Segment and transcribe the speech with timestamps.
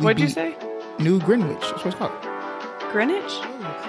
[0.00, 0.56] What'd you say?
[0.98, 1.60] New Greenwich.
[1.60, 2.12] That's what it's called.
[2.92, 3.32] Greenwich?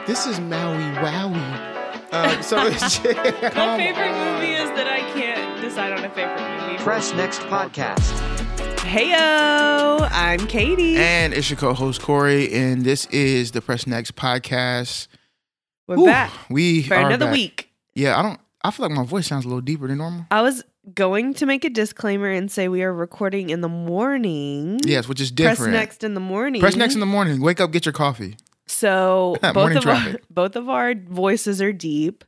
[0.07, 1.71] This is Maui Wowie.
[2.11, 6.77] Uh, so it's My favorite movie is that I can't decide on a favorite movie.
[6.83, 7.99] Press Next Podcast.
[8.77, 10.95] Heyo, I'm Katie.
[10.97, 15.07] And it's your co-host Corey, and this is the Press Next podcast.
[15.87, 17.33] We're Whew, back We for are another back.
[17.33, 17.69] week.
[17.95, 18.39] Yeah, I don't.
[18.65, 20.25] I feel like my voice sounds a little deeper than normal.
[20.31, 20.63] I was
[20.95, 24.79] going to make a disclaimer and say we are recording in the morning.
[24.83, 25.57] Yes, which is different.
[25.57, 26.61] Press next in the morning.
[26.61, 27.41] Press next in the morning.
[27.41, 28.37] Wake up, get your coffee.
[28.65, 32.23] So both of our, both of our voices are deep.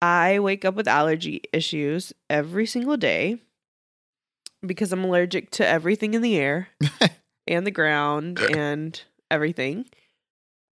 [0.00, 3.36] I wake up with allergy issues every single day
[4.66, 6.68] because I'm allergic to everything in the air
[7.46, 9.84] and the ground and everything.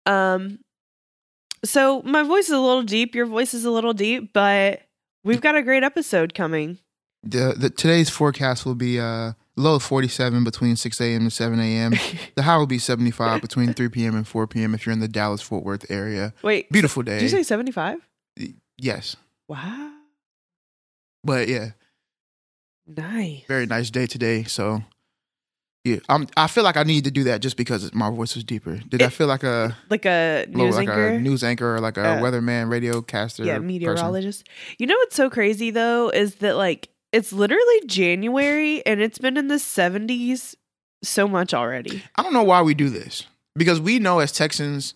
[0.05, 0.59] Um
[1.65, 4.81] so my voice is a little deep, your voice is a little deep, but
[5.23, 6.79] we've got a great episode coming.
[7.23, 11.21] The, the today's forecast will be uh low 47 between 6 a.m.
[11.23, 11.93] and 7 a.m.
[12.35, 14.15] the high will be 75 between 3 p.m.
[14.15, 14.73] and 4 p.m.
[14.73, 16.33] if you're in the Dallas Fort Worth area.
[16.43, 17.15] Wait, Beautiful day.
[17.19, 17.99] did you say 75?
[18.77, 19.17] yes,
[19.49, 19.91] Wow.
[21.25, 21.71] but yeah,
[22.87, 23.41] Nice.
[23.47, 24.43] very nice day today.
[24.45, 24.83] So
[25.89, 26.27] yeah, I'm.
[26.37, 28.77] I feel like I need to do that just because my voice was deeper.
[28.89, 31.07] Did I feel like a Like a news like anchor.
[31.07, 33.43] a news anchor or like a Uh, weatherman, radio caster?
[33.43, 33.67] yeah person?
[33.67, 39.17] meteorologist you know what's so crazy though is that like it's literally january and it's
[39.17, 40.55] been in the 70s
[41.03, 44.93] so much already I don't know why we do this because we know as Texans,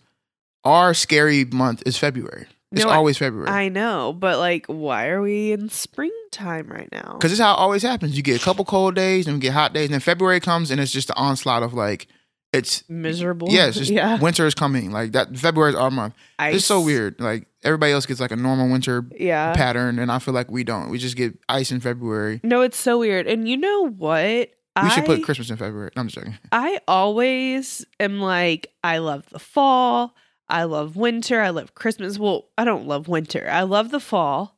[0.63, 2.47] our scary month is February.
[2.73, 3.49] It's No, always February.
[3.49, 7.57] i know but like why are we in springtime right now Because is how it
[7.59, 8.17] always happens.
[8.17, 10.71] You get a couple cold days and we get hot days, and then February comes
[10.71, 12.07] and it's just the onslaught of like,
[12.51, 14.91] it's miserable yeah, it's just yeah winter is coming.
[14.91, 16.13] Like that, February is our month.
[16.39, 17.19] It's so weird.
[17.19, 20.63] Like everybody else gets like a normal winter yeah pattern, and I feel like we
[20.63, 20.89] don't.
[20.89, 22.41] We just get ice in February.
[22.43, 25.91] no it's so weird and you know what We I, should put Christmas in February.
[25.95, 26.37] No, I'm just joking.
[26.51, 30.15] I always am like, I love the fall.
[30.49, 31.41] I love winter.
[31.41, 32.19] I love Christmas.
[32.19, 33.47] Well, I don't love winter.
[33.49, 34.57] I love the fall.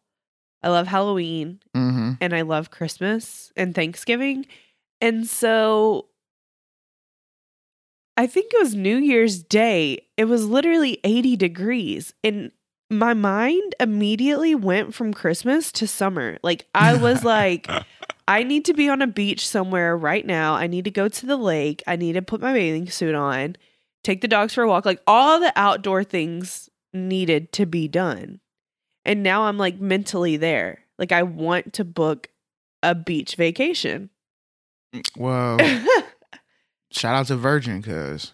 [0.64, 1.60] I love Halloween.
[1.74, 4.46] hmm and I love Christmas and Thanksgiving.
[5.02, 6.08] And so
[8.18, 10.08] I think it was New Year's Day.
[10.18, 12.14] It was literally 80 degrees.
[12.24, 12.52] And
[12.90, 16.38] my mind immediately went from Christmas to summer.
[16.42, 17.70] Like I was like,
[18.28, 20.54] I need to be on a beach somewhere right now.
[20.56, 21.84] I need to go to the lake.
[21.86, 23.58] I need to put my bathing suit on,
[24.06, 24.86] take the dogs for a walk.
[24.86, 28.40] Like all the outdoor things needed to be done.
[29.04, 30.86] And now I'm like mentally there.
[30.98, 32.30] Like I want to book
[32.82, 34.10] a beach vacation.
[35.18, 35.58] Well,
[36.92, 38.34] shout out to Virgin because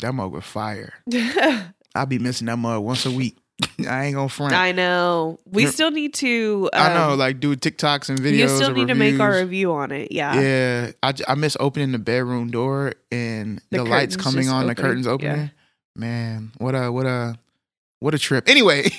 [0.00, 0.94] that mug was fire.
[1.94, 3.38] I'll be missing that mug once a week.
[3.88, 4.52] I ain't gonna front.
[4.52, 5.38] I know.
[5.46, 5.70] We Yeah.
[5.70, 6.68] still need to.
[6.72, 8.36] I know, um, like do TikToks and videos.
[8.38, 10.12] you still need to make our review on it.
[10.12, 10.40] Yeah.
[10.40, 14.72] Yeah, I, I miss opening the bedroom door and The the, lights coming on, the
[14.72, 15.12] opening, curtains yeah.
[15.12, 15.50] opening.
[15.94, 17.38] Man, what a what a
[18.00, 18.46] what a trip.
[18.48, 18.90] Anyway,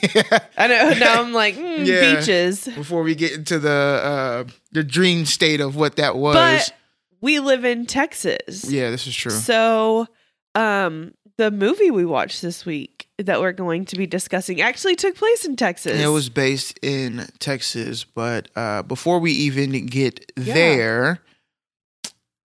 [0.57, 0.94] I know.
[1.00, 2.16] Now I'm like mm, Yeah.
[2.19, 6.74] beaches, before we get into the uh the dream state of what that was, but
[7.22, 8.66] we live in Texas.
[8.72, 9.31] yeah, this is true.
[9.31, 10.07] So,
[10.56, 15.15] um, the movie we watched this week that we're going to be discussing actually took
[15.15, 15.99] place in Texas.
[15.99, 20.53] It was based in Texas, but uh, before we even get Yeah.
[20.53, 21.19] there,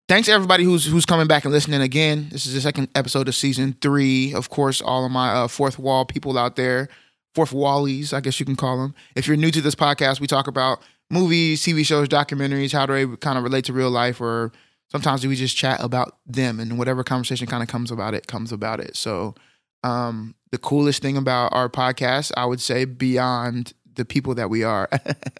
[0.07, 2.27] thanks everybody who's who's coming back and listening again.
[2.31, 4.33] This is the second episode of season three.
[4.33, 6.89] Of course, all of my uh, fourth wall people out there,
[7.35, 8.95] fourth wallies, I guess you can call them.
[9.15, 12.93] If you're new to this podcast, we talk about movies, TV shows, documentaries, how do
[12.93, 14.51] they kind of relate to real life, or
[14.91, 18.51] sometimes we just chat about them and whatever conversation kind of comes about it comes
[18.51, 18.95] about it.
[18.95, 19.35] So
[19.83, 24.63] um, the coolest thing about our podcast, I would say, beyond the people that we
[24.63, 24.89] are,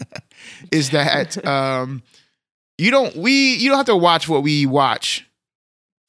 [0.71, 2.03] is that um,
[2.77, 5.25] you don't we you don't have to watch what we watch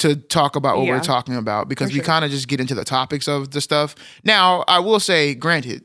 [0.00, 0.92] to talk about what Yeah.
[0.92, 2.04] we're talking about because we sure.
[2.04, 3.94] kind of just get into the topics of the stuff.
[4.24, 5.84] Now, I will say, granted,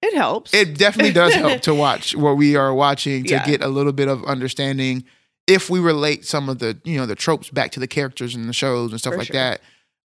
[0.00, 0.54] it helps.
[0.54, 3.44] it definitely does help to watch what we are watching to Yeah.
[3.46, 5.04] get a little bit of understanding
[5.50, 8.46] if we relate some of the you know the tropes back to the characters in
[8.46, 9.34] the shows and stuff For like sure.
[9.34, 9.60] that.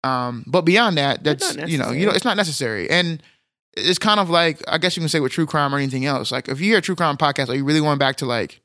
[0.04, 3.22] Um, but beyond that, that's you know you know it's not necessary, and
[3.78, 6.32] it's kind of like I guess you can say with true crime or anything else.
[6.32, 8.62] Like if you hear a true crime podcast, are you really going back to like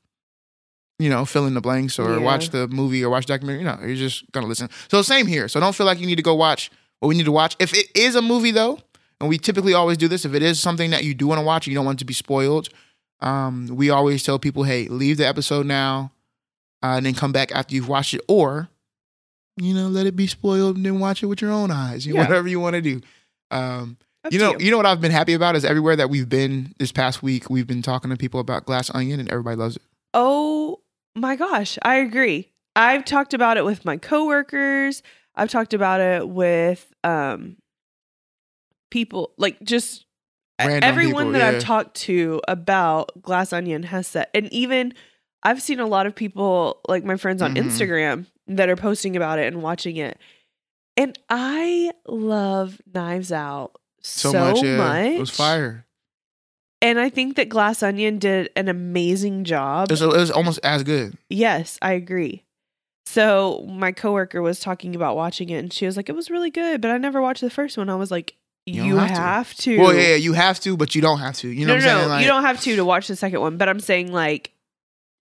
[0.99, 2.19] you know fill in the blanks or Yeah.
[2.19, 3.65] watch the movie or watch the documentary?
[3.65, 4.69] No, you're just gonna listen.
[4.91, 5.49] So same here.
[5.49, 6.71] So don't feel like you need to go watch
[7.01, 7.57] what we need to watch.
[7.59, 8.79] If it is a movie though,
[9.21, 11.45] and we typically always do this, if it is something that you do want to
[11.45, 12.69] watch, you don't want it to be spoiled.
[13.21, 16.13] Um, we always tell people, hey, leave the episode now,
[16.85, 18.69] uh, and then come back after you've watched it, or
[19.57, 22.07] you know, let it be spoiled and then watch it with your own eyes.
[22.07, 22.23] You Yeah.
[22.23, 23.01] whatever you want to do.
[23.51, 23.97] Um,
[24.31, 24.71] you know, you.
[24.71, 27.67] know what I've been happy about is everywhere that we've been this past week, we've
[27.67, 29.83] been talking to people about Glass Onion, and everybody loves it.
[30.13, 30.81] Oh
[31.15, 32.51] my gosh, I agree.
[32.77, 35.03] I've talked about it with my coworkers.
[35.37, 37.57] I've talked about it with um
[38.91, 40.07] people like just
[40.59, 41.57] Random everyone people, that yeah.
[41.59, 44.95] I've talked to about Glass Onion has said, and even
[45.45, 47.65] I've seen a lot of people like my friends on Mhm.
[47.65, 50.19] Instagram that are posting about it and watching it.
[50.97, 54.77] And I love Knives Out so, So, much, yeah.
[54.77, 55.07] much.
[55.13, 55.87] It was fire.
[56.81, 59.91] And I think that Glass Onion did an amazing job.
[59.91, 61.17] It was, it was almost as good.
[61.31, 62.45] Yes, I agree.
[63.07, 66.51] So my coworker was talking about watching it and she was like, It was really
[66.51, 67.89] good, but I never watched the first one.
[67.91, 68.37] I was like,
[68.67, 69.79] You You, have have, to." to.
[69.81, 71.49] Well, yeah, you have to, but you don't have to.
[71.49, 72.09] You know no, what I'm no, saying?
[72.09, 72.15] no.
[72.15, 74.53] Like, you don't have to to watch the second one, but I'm saying like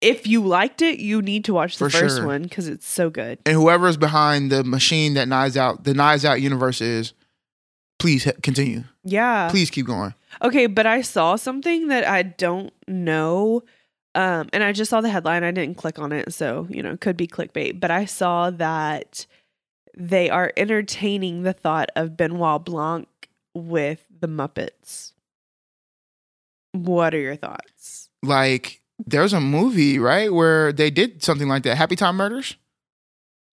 [0.02, 2.26] if you liked it, you need to watch the For first sure.
[2.26, 3.40] one because it's so good.
[3.46, 7.14] and whoever's behind the machine that Knives Out, the Knives Out universe is,
[8.00, 8.84] please he- continue.
[9.04, 9.50] Yeah.
[9.50, 10.14] Please keep going.
[10.42, 13.64] Okay, but I saw something that I don't know.
[14.16, 15.44] Um, and I just saw the headline.
[15.44, 17.80] I didn't click on it, so you know, it could be clickbait.
[17.80, 19.26] But I saw that
[19.98, 23.08] they are entertaining the thought of Benoit Blanc
[23.54, 25.12] with the Muppets.
[26.72, 28.10] What are your thoughts?
[28.24, 31.76] Like, there's a movie, right, where they did something like that.
[31.78, 32.56] Happy Time Murders?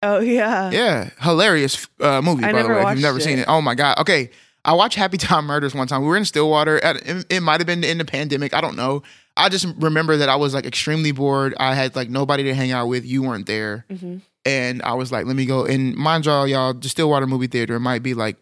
[0.03, 0.71] Oh yeah.
[0.71, 1.11] Yeah.
[1.21, 3.43] Hilarious uh, movie, I by the way, if you've never watched seen it.
[3.43, 3.49] it.
[3.49, 3.99] Oh my God.
[3.99, 4.31] Okay.
[4.65, 6.03] I watched Happy Time Murders one time.
[6.03, 6.83] We were in Stillwater.
[6.85, 8.53] At, it it might have been in the pandemic.
[8.53, 9.03] I don't know.
[9.37, 11.55] I just remember that I was like extremely bored.
[11.59, 13.05] I had like nobody to hang out with.
[13.05, 13.85] You weren't there.
[13.91, 15.65] hmm and I was like, let me go.
[15.65, 18.37] And mind y'all, y'all, the Stillwater movie theater might be like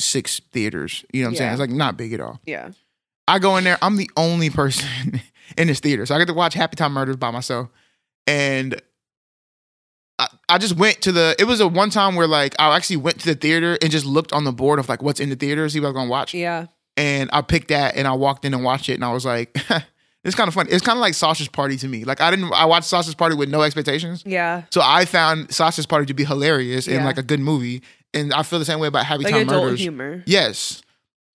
[0.00, 1.02] six theaters.
[1.14, 1.50] You know what I'm saying?
[1.52, 2.40] It's like not big at all.
[2.44, 2.72] Yeah.
[3.28, 3.78] I go in there.
[3.82, 5.20] I'm the only person
[5.56, 7.68] in this theater, so I get to watch Happy Time Murders by myself.
[8.26, 8.80] And
[10.18, 11.34] I, I just went to the.
[11.38, 14.06] It was a one time where like I actually went to the theater and just
[14.06, 16.10] looked on the board of like what's in the theater, see what I was gonna
[16.10, 16.34] watch.
[16.34, 16.66] Yeah.
[16.96, 19.56] And I picked that and I walked in and watched it, and I was like.
[20.24, 20.70] It's kind of funny.
[20.70, 22.04] It's kind of like Sausage Party to me.
[22.04, 22.52] Like I didn't.
[22.52, 24.22] I watched Sausage Party with no expectations.
[24.24, 24.62] Yeah.
[24.70, 27.04] So I found Sausage Party to be hilarious and Yeah.
[27.04, 27.82] like a good movie,
[28.14, 29.80] and I feel the same way about Happy Like Time adult Murders.
[29.80, 30.22] humor.
[30.24, 30.80] Yes.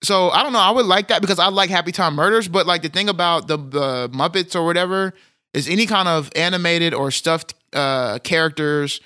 [0.04, 0.60] So I don't know.
[0.60, 3.48] I would like that because I like Happy Time Murders, but like the thing about
[3.48, 5.14] the the Muppets or whatever
[5.54, 9.00] is any kind of animated or stuffed uh characters.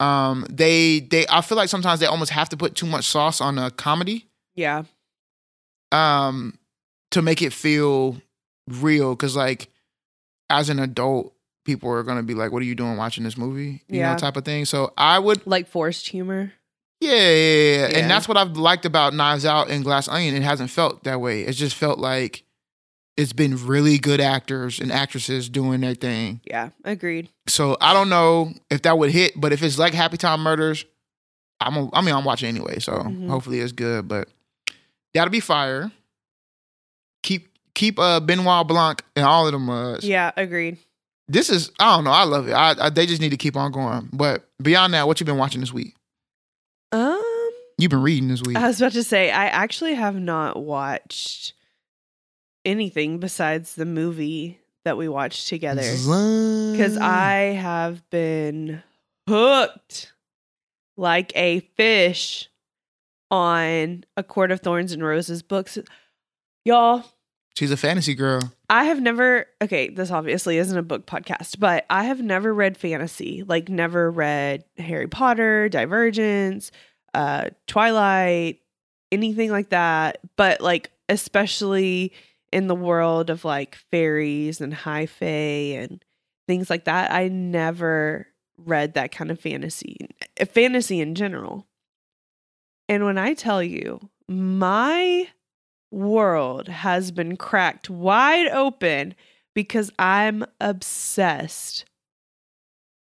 [0.00, 3.40] Um, they they I feel like sometimes they almost have to put too much sauce
[3.40, 4.84] on a comedy Yeah.
[5.92, 6.58] um
[7.10, 8.20] to make it feel
[8.68, 9.68] real because like
[10.48, 13.82] as an adult people are gonna be like what are you doing watching this movie
[13.88, 14.12] you Yeah.
[14.12, 16.52] know type of thing so i would Like forced humor.
[17.00, 17.98] Yeah, yeah, yeah, yeah.
[17.98, 21.20] And that's what i've liked about knives out and glass onion it hasn't felt that
[21.20, 22.42] way it's just felt like
[23.16, 26.70] it's been really good actors and actresses doing their thing Yeah.
[26.84, 27.28] Agreed.
[27.46, 30.84] so i don't know if that would hit but if it's like happy time murders
[31.60, 33.28] i'm a, i mean i'm watching anyway so Mhm.
[33.28, 34.28] hopefully it's good but
[35.14, 35.90] that'll be fire
[37.22, 40.30] keep keep uh benoit blanc and all of them uh Yeah.
[40.36, 40.78] Agreed.
[41.28, 43.56] this is i don't know i love it I, I they just need to keep
[43.56, 45.94] on going but beyond that what you been watching this week.
[47.82, 51.54] You've been reading this week I was about to say, I actually have not watched
[52.64, 56.96] anything besides the movie that we watched together because.
[56.98, 58.82] I have been
[59.28, 60.12] hooked
[60.96, 62.48] like a fish
[63.30, 65.78] on A Court of Thorns and Roses books.
[66.64, 67.04] Y'all,
[67.54, 71.84] she's a fantasy girl I have never, okay, this obviously isn't a book podcast, but
[71.90, 76.70] I have never read fantasy, like, never read Harry Potter, Divergence,
[77.14, 78.60] uh, Twilight,
[79.10, 80.18] anything like that.
[80.36, 82.12] But, like, especially
[82.52, 86.04] in the world of like fairies and high fae and
[86.48, 88.26] things like that, I never
[88.56, 89.96] read that kind of fantasy,
[90.40, 91.66] uh, fantasy in general.
[92.88, 95.28] And when I tell you, my
[95.92, 99.14] world has been cracked wide open
[99.54, 101.84] because I'm obsessed.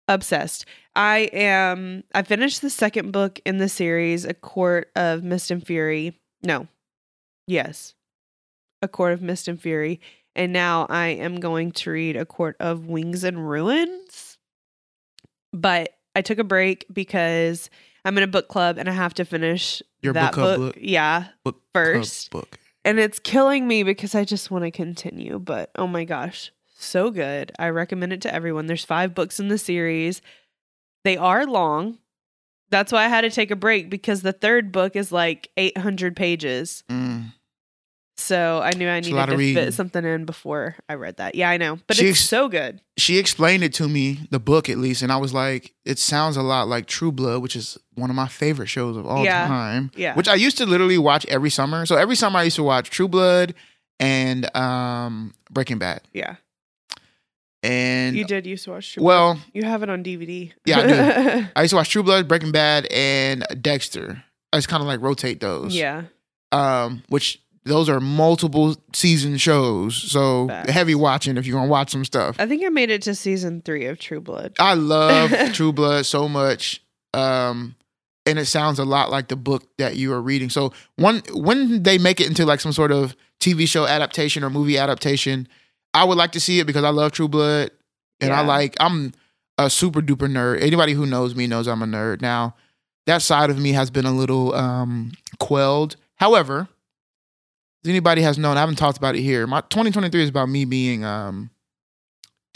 [0.08, 0.66] Obsessed.
[0.96, 5.66] I am I finished the second book in the series, A Court of Mist and
[5.66, 6.20] Fury.
[6.44, 6.68] No.
[7.46, 7.94] Yes.
[8.82, 10.00] A Court of Mist and Fury.
[10.36, 14.38] And now I am going to read A Court of Wings and Ruins.
[15.52, 17.70] But I took a break because
[18.06, 20.78] I'm in a book club and I have to finish Your that book book?
[20.80, 22.30] Yeah, book first.
[22.32, 25.40] book and it's killing me because I just want to continue.
[25.40, 27.52] But oh my gosh, so good.
[27.60, 28.68] I recommend it to everyone.
[28.68, 30.22] There's five books in the series.
[31.04, 31.98] They are long.
[32.70, 36.16] That's why I had to take a break because the third book is like 800
[36.16, 36.84] pages.
[36.90, 37.32] Mm.
[38.20, 39.64] So I knew I needed to reading.
[39.64, 41.36] fit something in before I read that.
[41.36, 41.78] Yeah, I know.
[41.88, 42.82] But She it's ex- so good.
[42.98, 46.36] she explained it to me the book at least and i was like it sounds
[46.36, 49.48] a lot like true blood which is one of my favorite shows of all Yeah.
[49.48, 50.16] time Yeah.
[50.16, 52.90] which i used to literally watch every summer so every summer i used to watch
[52.90, 53.54] true blood
[54.00, 56.38] and um breaking bad yeah.
[57.64, 59.46] And You did used to watch True well, Blood.
[59.54, 60.52] You have it on DVD.
[60.66, 60.88] Yeah, I
[61.42, 61.48] do.
[61.56, 64.24] I used to watch True Blood, Breaking Bad, and Dexter.
[64.54, 65.76] I just kind of like rotate those.
[65.76, 66.04] yeah.
[66.52, 70.72] Um, which those are multiple season shows, so Facts.
[70.72, 72.38] heavy watching if you're gonna watch some stuff.
[72.40, 74.56] I think I made it to season three of True Blood.
[74.60, 76.82] I love True Blood so much.
[77.14, 77.76] Um,
[78.26, 80.50] and it sounds a lot like the book that you are reading.
[80.50, 84.50] So one when they make it into like some sort of TV show adaptation or
[84.50, 85.48] movie adaptation,
[85.98, 87.72] I would like to see it because I love True Blood.
[88.20, 89.14] And I like I'm
[89.58, 90.62] a super duper nerd.
[90.62, 92.22] Anybody who knows me knows I'm a nerd.
[92.22, 92.56] Now,
[93.08, 95.96] that side of me has been a little um quelled.
[96.16, 96.68] However,
[97.84, 99.46] if anybody has known, I haven't talked about it here.
[99.48, 101.50] My 2023 is about me being um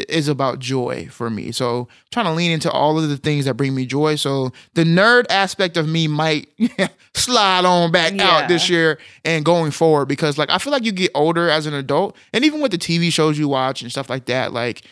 [0.09, 1.51] is about joy for me.
[1.51, 4.15] So trying to lean into all of the things that bring me joy.
[4.15, 6.47] So the nerd aspect of me might
[7.15, 8.27] slide on back Yeah.
[8.29, 11.65] out this year and going forward because like I feel like you get older as
[11.65, 14.83] an adult and even with the TV shows you watch and stuff like that, like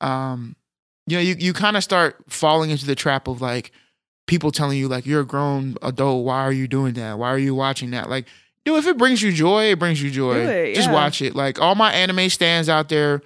[0.00, 0.56] um
[1.06, 3.72] you know, you, you kind of start falling into the trap of like
[4.28, 7.18] people telling you like you're a grown adult, why are you doing that?
[7.18, 8.08] Why are you watching that?
[8.08, 8.26] Like,
[8.64, 10.36] dude, if it brings you joy, it brings you joy.
[10.36, 10.94] It, Just yeah.
[10.94, 11.34] watch it.
[11.34, 13.20] Like all my anime stands out there,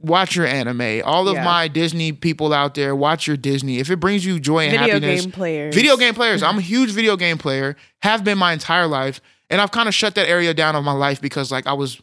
[0.00, 1.02] watch your anime.
[1.04, 1.44] All of Yeah.
[1.44, 3.78] my Disney people out there, watch your Disney.
[3.78, 5.74] If it brings you joy and Video happiness, game players.
[5.74, 6.42] video game players.
[6.42, 9.20] I'm a huge video game player, have been my entire life,
[9.50, 12.00] and I've kind of shut that area down of my life because like I was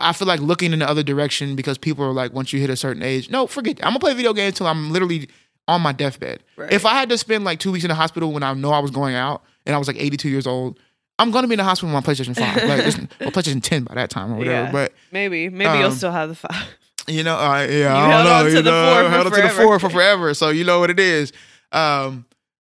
[0.00, 2.70] I feel like looking in the other direction because people are like, once you hit
[2.70, 3.84] a certain age, no, forget that.
[3.86, 5.28] I'm gonna play video games until I'm literally
[5.66, 6.40] on my deathbed.
[6.56, 6.72] Right.
[6.72, 8.78] If I had to spend like two weeks in the hospital when I know I
[8.78, 10.78] was going out and I was like 82 years old,
[11.18, 12.64] I'm gonna be in the hospital with my PlayStation 5.
[12.68, 14.66] like it's, well, PlayStation 10 by that time or whatever.
[14.66, 14.72] Yeah.
[14.72, 15.48] But Maybe.
[15.48, 16.66] Maybe you'll Um, still have the five.
[17.08, 18.32] you know, uh, yeah, I held don't know.
[18.38, 19.62] on to you the know, held on to the forever.
[19.62, 20.34] four for forever.
[20.34, 21.32] So you know what it is.
[21.72, 22.24] Um,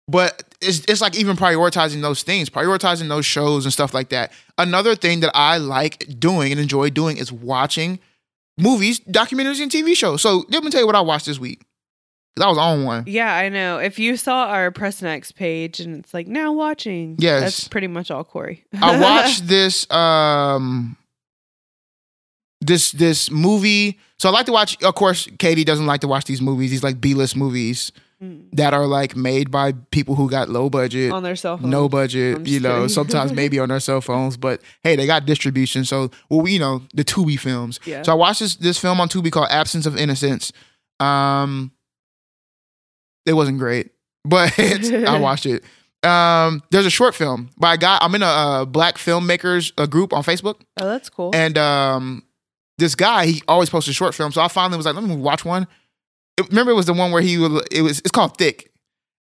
[0.07, 4.33] but it's it's like even prioritizing those things, prioritizing those shows and stuff like that.
[4.57, 7.99] Another thing that I like doing and enjoy doing is watching
[8.57, 10.23] movies, documentaries, and TV shows.
[10.23, 11.63] So let me tell you what I watched this week.
[12.39, 13.05] 'Cause I was on one.
[13.07, 13.79] Yeah, I know.
[13.79, 17.41] If you saw our Press Next page and it's like now watching, Yes.
[17.43, 18.65] that's pretty much all Corey.
[18.81, 20.97] I watched this um
[22.61, 23.99] this this movie.
[24.19, 24.83] So I like to watch.
[24.83, 26.71] Of course, Katie doesn't like to watch these movies.
[26.71, 28.47] These like B list movies Mm.
[28.55, 31.71] that are like made by people who got low budget, on their cell phones.
[31.71, 32.45] no budget.
[32.49, 35.85] You know, sometimes maybe on their cell phones, but hey, they got distribution.
[35.85, 37.79] So well, we- you know, the Tubi films.
[37.87, 38.03] Yeah.
[38.03, 40.53] So I watched this this film on Tubi called Absence of Innocence.
[40.99, 41.71] Um,
[43.27, 43.91] it wasn't great,
[44.25, 45.65] but I watched it.
[46.05, 47.99] Um, there's a short film by a guy.
[48.01, 51.31] I'm in a, uh black filmmakers uh, group on Facebook, oh, that's cool.
[51.35, 52.23] and um,
[52.79, 54.31] this guy he always posts a short film.
[54.33, 55.67] So I finally was like, let me watch one.
[56.37, 57.63] It- remember, it was the one where he was.
[57.73, 57.99] It was.
[57.99, 58.71] It's called Thick,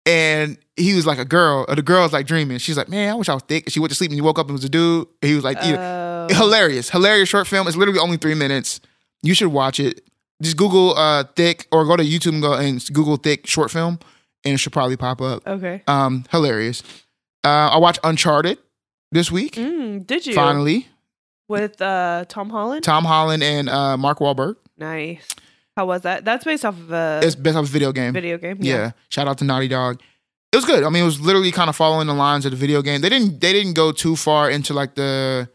[0.04, 1.64] and he was like a girl.
[1.68, 2.58] Or the girl's like dreaming.
[2.58, 3.70] She's like, man, I wish I was thick.
[3.70, 5.06] She went to sleep and he woke up and was a dude.
[5.22, 6.26] He was like, Oh.
[6.30, 7.68] hilarious, hilarious short film.
[7.68, 8.80] It's literally only three minutes.
[9.22, 10.00] You should watch it.
[10.44, 13.98] Just Google uh thick or go to YouTube and go and Google thick short film,
[14.44, 15.46] and it should probably pop up.
[15.46, 15.82] okay.
[15.88, 16.82] Um, hilarious.
[17.44, 18.58] Uh, I watched Uncharted
[19.12, 19.54] this week.
[19.56, 20.88] Mm, did you Finally,
[21.48, 22.82] with uh, Tom Holland?
[22.84, 24.56] Tom Holland and uh, Mark Wahlberg.
[24.78, 25.34] nice.
[25.76, 26.24] How was that?
[26.24, 28.12] That's based off of a It's based off a video game.
[28.12, 28.58] video game.
[28.60, 28.92] Yeah.
[29.08, 30.00] Shout out to Naughty Dog.
[30.52, 30.84] It was good.
[30.84, 33.00] I mean, it was literally kind of following the lines of the video game.
[33.00, 35.48] They didn't they didn't go too far into like the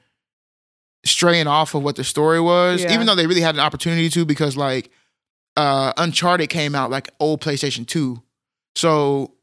[1.05, 2.93] straying off of what the story was, Yeah.
[2.93, 4.89] even though they really had an opportunity to because like
[5.57, 8.21] uh Uncharted came out like old PlayStation 2.
[8.75, 9.33] So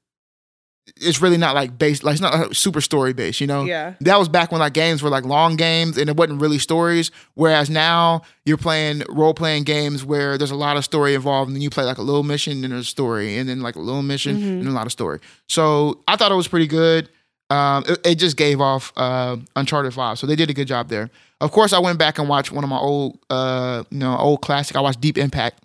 [0.98, 3.64] it's really not like based like it's not like, super story based, you know?
[3.64, 3.94] Yeah.
[4.02, 7.10] that was back when like games were like long games and it wasn't really stories.
[7.34, 11.56] Whereas now you're playing role playing games where there's a lot of story involved, and
[11.56, 14.02] then you play like a little mission and a story, and then like a little
[14.02, 14.60] mission Mhm.
[14.60, 15.18] and a lot of story.
[15.48, 17.08] So I thought it was pretty good.
[17.48, 20.88] Um, it, it just gave off uh, Uncharted vibes, so they did a good job
[20.88, 21.10] there.
[21.40, 24.40] Of course, I went back and watched one of my old, uh, you know, old
[24.40, 24.76] classic.
[24.76, 25.62] I watched Deep Impact.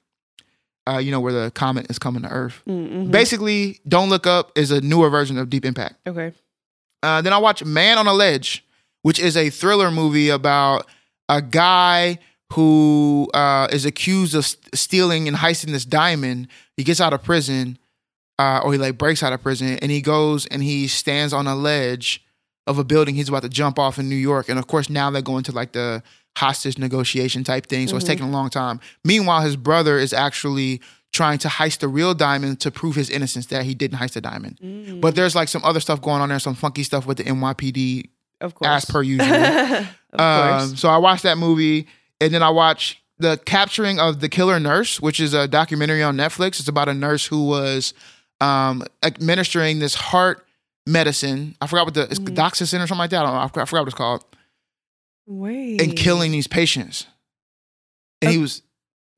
[0.88, 2.62] Uh, you know where the comet is coming to Earth.
[2.68, 3.12] Mm-hmm.
[3.12, 5.96] Basically, Don't Look Up is a newer version of Deep Impact.
[6.08, 6.34] Okay.
[7.04, 8.66] Uh, then I watched Man on a Ledge,
[9.04, 10.88] which is a thriller movie about
[11.30, 12.20] a guy
[12.54, 16.48] who uh, is accused of st- stealing and heisting this diamond.
[16.76, 17.78] He gets out of prison,
[18.42, 21.46] uh, or he like breaks out of prison, and he goes and he stands on
[21.48, 22.24] a ledge
[22.68, 24.48] of a building he's about to jump off in New York.
[24.50, 26.02] And of course, now they're going to like the
[26.38, 28.08] hostage negotiation type thing, so it's Mhm.
[28.14, 28.80] taking a long time.
[29.04, 30.80] Meanwhile, his brother is actually
[31.12, 34.22] trying to heist the real diamond to prove his innocence that he didn't heist the
[34.22, 34.58] diamond.
[34.64, 37.26] Mm, But there's like some other stuff going on there, some funky stuff with the
[37.26, 38.70] NYPD of course.
[38.72, 39.28] as per usual.
[40.14, 40.80] of um, course.
[40.80, 41.86] so I watched that movie,
[42.22, 46.16] and then I watched the capturing of the killer nurse, which is a documentary on
[46.16, 46.60] Netflix.
[46.60, 47.94] It's about a nurse who was
[48.42, 50.46] um, administering this heart
[50.88, 51.56] medicine.
[51.62, 52.36] I forgot what the it's Mhm.
[52.36, 53.22] doxycycline or something like that.
[53.22, 53.40] I don't know.
[53.42, 54.26] I forgot, I forgot what it's called.
[55.28, 55.82] Wait.
[55.82, 57.06] And killing these patients.
[58.22, 58.62] And he was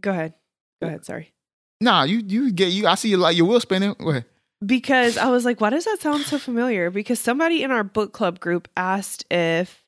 [0.02, 0.34] Go ahead.
[0.82, 1.06] Go ahead.
[1.06, 1.32] Sorry.
[1.80, 2.88] Nah, you you get you.
[2.88, 3.96] I see you like your wheel spinning.
[4.00, 4.26] What?
[4.66, 6.90] Because I was like, why does that sound so familiar?
[6.90, 9.84] Because somebody in our book club group asked if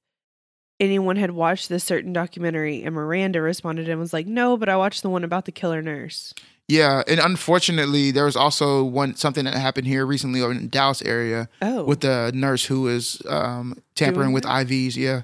[0.82, 4.76] anyone had watched this certain documentary, and Miranda responded and was like, no, but I
[4.76, 6.34] watched the one about the killer nurse.
[6.68, 10.68] Yeah, and unfortunately, there was also one something that happened here recently over in the
[10.68, 11.84] Dallas area Oh.
[11.84, 14.46] with the nurse who was um, tampering Doing with?
[14.46, 14.96] IVs.
[14.96, 15.22] Yeah,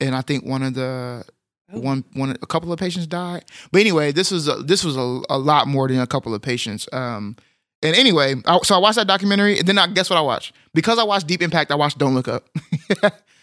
[0.00, 1.24] and I think one of the
[1.72, 1.80] Oh.
[1.80, 3.44] one one a couple of patients died.
[3.72, 6.42] But anyway, this was a, this was a, a lot more than a couple of
[6.42, 6.86] patients.
[6.92, 7.36] Um,
[7.82, 10.54] and anyway, I, so I watched that documentary, and then I guess what I watched
[10.74, 11.70] because I watched Deep Impact.
[11.70, 12.48] I watched Don't Look Up.
[12.90, 13.00] of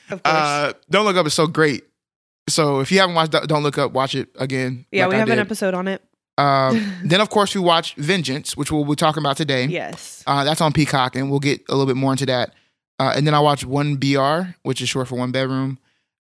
[0.09, 0.21] course.
[0.25, 1.83] uh, Don't Look Up is so great.
[2.50, 4.85] So if you haven't watched Don't Look Up, watch it again.
[4.91, 6.03] yeah, like we have an episode on it.
[6.38, 9.65] Uh, then of course we watched Vengeance, which we'll be talking about today.
[9.65, 10.23] Yes.
[10.25, 12.53] Uh, that's on Peacock, and we'll get a little bit more into that.
[13.00, 15.79] Uh, and then I watched One BR, which is short for One Bedroom.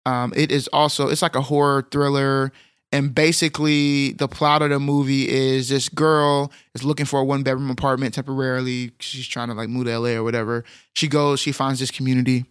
[0.04, 2.52] Um, it is also it's like a horror thriller,
[2.92, 7.42] and basically the plot of the movie is this girl is looking for a one
[7.42, 8.92] bedroom apartment temporarily.
[9.00, 10.64] She's trying to like move to LA or whatever.
[10.94, 12.44] She goes, she finds this community,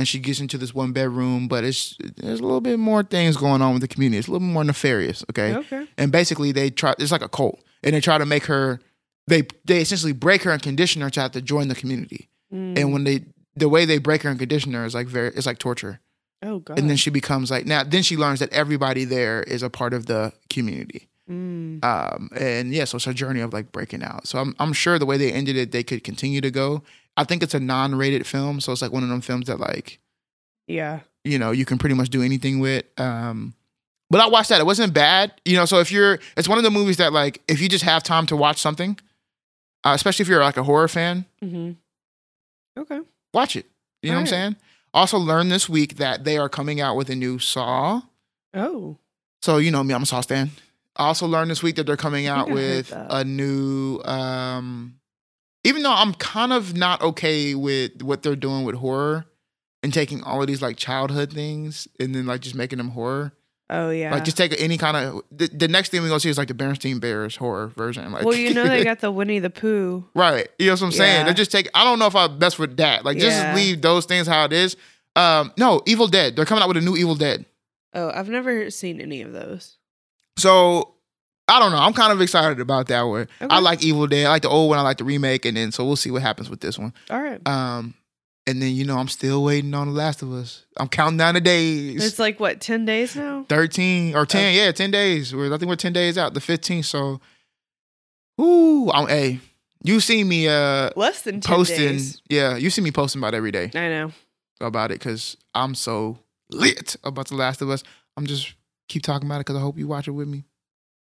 [0.00, 3.36] and she gets into this one bedroom, but it's there's a little bit more things
[3.36, 4.18] going on with the community.
[4.18, 5.24] It's a little more nefarious.
[5.30, 5.86] Okay, Okay.
[5.96, 8.80] and basically they try it's like a cult and they try to make her
[9.28, 12.76] they they essentially break her and condition her to have to join the community Mm.
[12.78, 15.46] and when they the way they break her and condition her is like very it's
[15.46, 16.00] like torture
[16.42, 16.78] oh god.
[16.78, 19.92] and then she becomes like now then she learns that everybody there is a part
[19.94, 21.84] of the community Mm.
[21.84, 24.26] um and yeah so it's a journey of like breaking out.
[24.26, 26.82] So i'm, I'm sure the way they ended it they could continue to go.
[27.16, 30.00] I think it's a non-rated film so it's like one of them films that like
[30.66, 31.00] Yeah.
[31.24, 32.84] you know you can pretty much do anything with.
[32.98, 33.54] Um
[34.10, 34.60] but i watched that.
[34.60, 37.40] It wasn't bad you know so if you're it's one of the movies that like
[37.46, 38.98] if you just have time to watch something
[39.84, 41.72] uh, especially if you're like a horror fan hmm
[42.78, 43.00] Okay.
[43.34, 43.66] watch it.
[44.02, 44.56] You know what i'm saying?
[44.92, 48.02] Also learned this week that they are coming out with a new saw.
[48.52, 48.96] Oh.
[49.42, 50.50] so you know me i'm a saw stan
[50.96, 54.00] i also learned this week that they're coming out think I heard with a new
[54.04, 54.96] um
[55.64, 59.24] even though i'm kind of not okay with what they're doing with horror
[59.82, 63.32] and taking all of these like childhood things and then like just making them horror
[63.72, 64.12] Oh yeah.
[64.12, 66.48] Like just take any kind of the, the next thing we're gonna see is like
[66.48, 68.10] the Bernstein Bears horror version.
[68.10, 70.04] Like well, you know they got the Winnie the Pooh.
[70.12, 70.48] right.
[70.58, 71.20] You know what I'm saying?
[71.20, 71.24] Yeah.
[71.28, 71.68] They just take.
[71.72, 73.04] I don't know if I best with that.
[73.04, 73.54] Like just Yeah.
[73.54, 74.76] leave those things how it is.
[75.14, 76.34] Um, no, Evil Dead.
[76.34, 77.46] They're coming out with a new Evil Dead.
[77.94, 79.76] Oh, I've never seen any of those.
[80.36, 80.94] So
[81.48, 81.78] I don't know.
[81.78, 83.22] I'm kind of excited about that one.
[83.42, 83.46] Okay.
[83.54, 84.26] I like Evil Dead.
[84.26, 84.78] I like the old one.
[84.78, 86.92] I like the remake, and then so we'll see what happens with this one.
[87.10, 87.46] All right.
[87.46, 87.94] Um,
[88.46, 90.64] and then you know I'm still waiting on The Last of Us.
[90.78, 92.04] I'm counting down the days.
[92.04, 93.44] It's like what, ten days now?
[93.48, 96.84] 13 or 10 yeah 10 days we're, i think we're 10 days out the 15th
[96.86, 97.20] so
[98.40, 99.40] ooh i'm hey
[99.84, 102.22] you see me uh Less than ten posting days.
[102.28, 104.12] yeah you see me posting about every day I know.
[104.60, 106.18] about it because i'm so
[106.50, 107.82] lit about the last of us
[108.16, 108.54] i'm just
[108.90, 110.44] keep talking about it because i hope you watch it with me.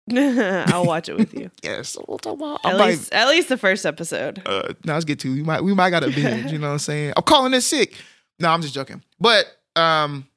[0.16, 1.52] I'll watch it with you.
[1.64, 4.42] yes we'll talk about At might, least, at least the first episode.
[4.46, 6.74] uh now let's get to we might we might got a binge you know what
[6.74, 7.14] i'm saying?
[7.18, 7.96] I'm calling it sick.
[8.40, 9.02] No i'm just joking.
[9.20, 10.28] But um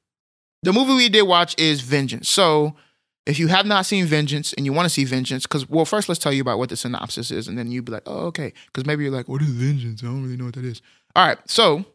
[0.63, 2.29] the movie we did watch is vengeance.
[2.29, 2.75] So
[3.25, 6.09] if you have not seen vengeance and you want to see vengeance because well first
[6.09, 8.51] let's tell you about what the synopsis is and then you'd be like oh okay.
[8.67, 10.03] Because maybe you're like what is vengeance?
[10.03, 10.81] I don't really know what that is.
[11.15, 11.85] All right so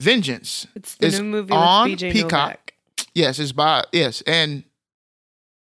[0.00, 2.32] vengeance It's the new movie on with BJ Peacock.
[2.32, 2.74] Novak.
[3.14, 4.64] yes it's by yes and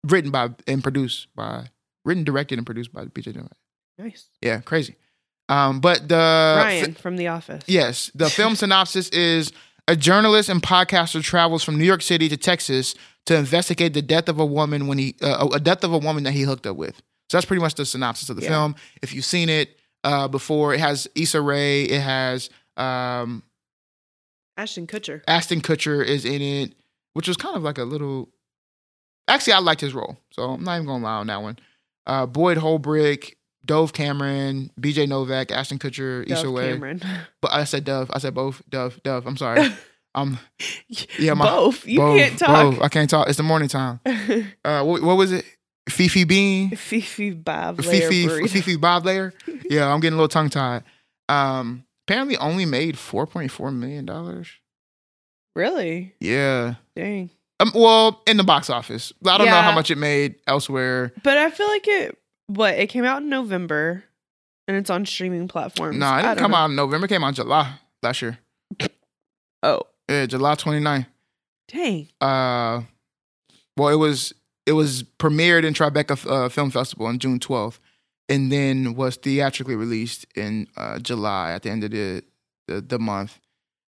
[0.07, 1.69] written by and produced by
[2.05, 3.57] written directed and produced by bj Novak.
[3.99, 4.29] Nice.
[4.42, 4.97] yeah crazy
[5.49, 6.14] um but the
[6.59, 7.62] Ryan from The Office.
[7.66, 9.53] Yes, the film synopsis is
[9.88, 12.95] a journalist and podcaster travels from New York City to Texas
[13.27, 16.25] to investigate the death of a woman when he uh, a death of a woman
[16.25, 16.97] that he hooked up with.
[17.31, 18.49] So that's pretty much the synopsis of the Yeah.
[18.51, 18.75] film.
[19.03, 23.42] If you've seen it uh, before, it has Issa Rae, it has um,
[24.57, 25.23] Ashton Kutcher.
[25.29, 26.75] Ashton Kutcher is in it,
[27.12, 28.29] which was kind of like a little.
[29.29, 31.59] Actually, I liked his role, so I'm not even gonna lie on that one.
[32.07, 33.33] Uh, Boyd Holbrook,
[33.65, 35.07] Dove Cameron, B.J.
[35.07, 36.73] Novak, Ashton Kutcher, Issa Dove Rae.
[36.73, 37.03] Cameron.
[37.43, 38.11] But I said Dove.
[38.12, 38.62] I said both.
[38.71, 39.01] Dove.
[39.03, 39.27] Dove.
[39.27, 39.69] I'm sorry.
[40.15, 40.39] Um.
[41.19, 41.87] Yeah, my- Both.
[41.87, 42.49] You both, can't talk.
[42.75, 42.83] both.
[42.83, 43.29] I can't talk.
[43.29, 44.01] It's the morning time.
[44.65, 44.83] Uh.
[44.83, 45.45] What, what was it?
[45.91, 46.71] Fifi Bean.
[46.75, 47.83] Fifi Bob.
[47.83, 48.27] Fifi.
[48.27, 48.49] Fifi.
[48.49, 49.35] Fifi Bob Layer.
[49.69, 50.85] Yeah, I'm getting a little tongue tied.
[51.29, 51.85] Um.
[52.09, 54.49] Apparently, only made 4.4 million dollars.
[55.55, 56.15] Really?
[56.21, 56.77] Yeah.
[56.95, 57.29] Dang.
[57.61, 57.73] Um.
[57.75, 61.12] Well, in the box office, I don't know how much it made elsewhere.
[61.23, 62.19] But I feel like it.
[62.49, 62.75] What?
[62.75, 64.05] It came out in November,
[64.69, 65.97] and it's on streaming platforms.
[65.97, 66.57] No, it didn't come know.
[66.59, 67.07] out in November.
[67.07, 68.38] It came out in July last year.
[69.62, 71.07] Oh, Yeah, July 29th.
[71.69, 72.09] dang.
[72.21, 72.83] uh
[73.77, 74.33] well it was
[74.66, 77.79] it was premiered in Tribeca uh, Film Festival on June 12th
[78.29, 82.23] and then was theatrically released in uh July at the end of the
[82.69, 83.40] the, the month.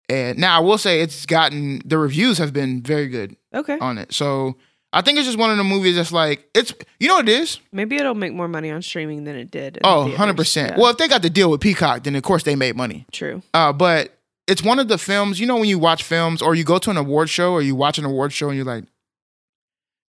[0.08, 3.78] And now I will say it's gotten the reviews have been very good Okay.
[3.80, 4.12] on it.
[4.12, 4.56] So
[4.92, 7.32] I think it's just one of the movies that's like it's you know what it
[7.40, 7.60] is?
[7.72, 9.78] Maybe it'll make more money on streaming than it did.
[9.84, 10.20] Oh, theaters.
[10.36, 10.68] 100%.
[10.70, 13.06] Yeah, Well, if they got the deal with Peacock, then of course they made money.
[13.12, 13.42] true.
[13.54, 16.64] Uh, but it's one of the films, you know, when you watch films or you
[16.64, 18.84] go to an award show or you watch an award show and you're like,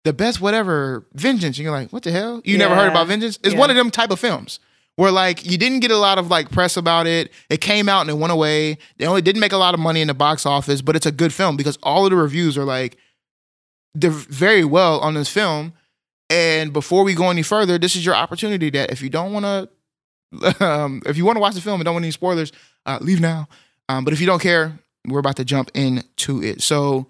[0.04, 1.56] the best whatever, Vengeance.
[1.58, 2.40] And you're like, what the hell?
[2.44, 3.38] You never heard about Vengeance?
[3.44, 3.60] It's Yeah.
[3.60, 4.58] one of them type of films
[4.96, 7.30] where like you didn't get a lot of like press about it.
[7.48, 8.78] It came out and it went away.
[8.98, 11.12] They only didn't make a lot of money in the box office, but it's a
[11.12, 12.96] good film because all of the reviews are like,
[13.94, 15.72] very well on this film.
[16.30, 19.44] And before we go any further, this is your opportunity that if you don't want
[19.44, 22.52] to, um, if you want to watch the film and don't want any spoilers,
[22.86, 23.48] uh, leave now.
[23.88, 26.62] Um, but if you don't care, we're about to jump into it.
[26.62, 27.06] So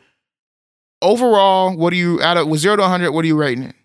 [1.01, 3.13] overall, what do you out of with zero to 100?
[3.13, 3.77] What are you rating it?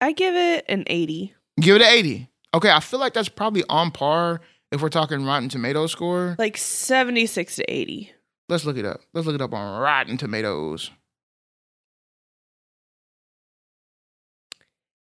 [0.00, 1.34] I give it an 80.
[1.60, 2.28] Give it an 80.
[2.54, 4.40] Okay, I feel like that's probably on par
[4.72, 6.36] if we're talking Rotten Tomatoes score.
[6.38, 8.12] Like 76 to 80.
[8.48, 9.00] Let's look it up.
[9.12, 10.90] Let's look it up on Rotten Tomatoes.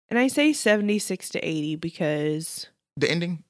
[0.10, 3.44] And I say 76 to 80 because, The ending,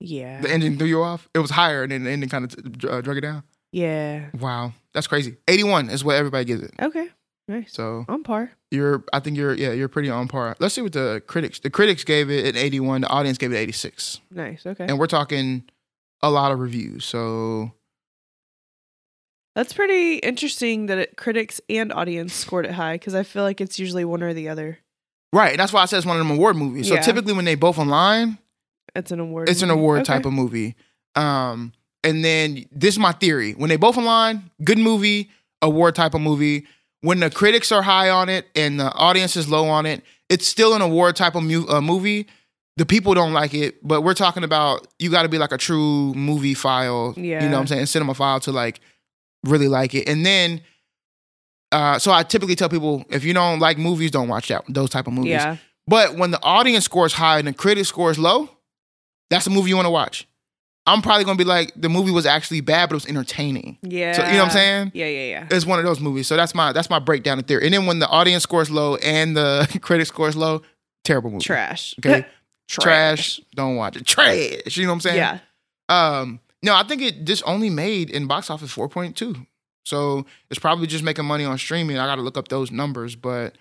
[0.00, 0.40] yeah.
[0.40, 1.28] the ending threw you off.
[1.34, 3.42] It was higher, and then the ending kind of uh, drug it down.
[3.72, 4.26] yeah.
[4.38, 5.36] Wow, that's crazy.
[5.48, 6.72] 81 is what everybody gives it.
[6.80, 7.08] Okay.
[7.48, 7.72] Nice.
[7.72, 8.52] So On par.
[8.70, 10.54] you're, I think you're, yeah, you're pretty on par.
[10.60, 11.58] Let's see what the critics.
[11.58, 13.00] The critics gave it an 81.
[13.00, 14.64] The audience gave it 86, Nice.
[14.64, 14.86] Okay.
[14.88, 15.64] and we're talking
[16.22, 17.04] a lot of reviews.
[17.04, 17.72] So
[19.56, 23.60] That's pretty interesting that it, critics and audience scored it high because I feel like
[23.60, 24.78] it's usually one or the other.
[25.32, 26.88] Right, that's why I said it's one of them award movies.
[26.88, 27.00] So Yeah.
[27.02, 28.38] typically when they both online,
[28.94, 29.48] It's an award.
[29.48, 29.80] it's an movie.
[29.80, 30.12] award Okay.
[30.14, 30.74] type of movie.
[31.14, 31.72] Um,
[32.04, 35.30] and then this is my theory: when they both online, good movie,
[35.62, 36.66] award type of movie.
[37.00, 40.46] When the critics are high on it and the audience is low on it, it's
[40.46, 42.26] still an award type of mu- uh, movie.
[42.76, 45.58] The people don't like it, but we're talking about you got to be like a
[45.58, 47.12] true movie file.
[47.16, 47.40] you Yeah.
[47.48, 48.80] know what I'm saying, cinema file to like
[49.44, 50.08] really like it.
[50.08, 50.60] And then,
[51.72, 54.90] uh, so I typically tell people if you don't like movies, don't watch that those
[54.90, 55.32] type of movies.
[55.32, 55.56] Yeah.
[55.86, 58.48] But when the audience scores high and the critic scores low,
[59.30, 60.28] that's a movie you want to watch.
[60.86, 63.78] I'm probably gonna be like, the movie was actually bad, but it was entertaining.
[63.82, 64.12] Yeah.
[64.12, 64.92] So you know what I'm saying?
[64.94, 65.06] Yeah.
[65.06, 65.26] Yeah.
[65.26, 65.46] Yeah.
[65.50, 66.26] It's one of those movies.
[66.26, 67.64] So that's my that's my breakdown of theory.
[67.64, 70.62] And then when the audience scores low and the critic scores low,
[71.04, 71.44] terrible movie.
[71.44, 71.94] Trash.
[71.98, 72.26] Okay.
[72.68, 73.40] Trash.
[73.54, 74.06] Don't watch it.
[74.06, 74.76] Trash.
[74.76, 75.16] You know what I'm saying?
[75.16, 75.38] Yeah.
[75.88, 79.46] Um, no, I think it just only made in box office 4.2.
[79.84, 81.98] So it's probably just making money on streaming.
[81.98, 83.16] I gotta look up those numbers.
[83.16, 83.56] But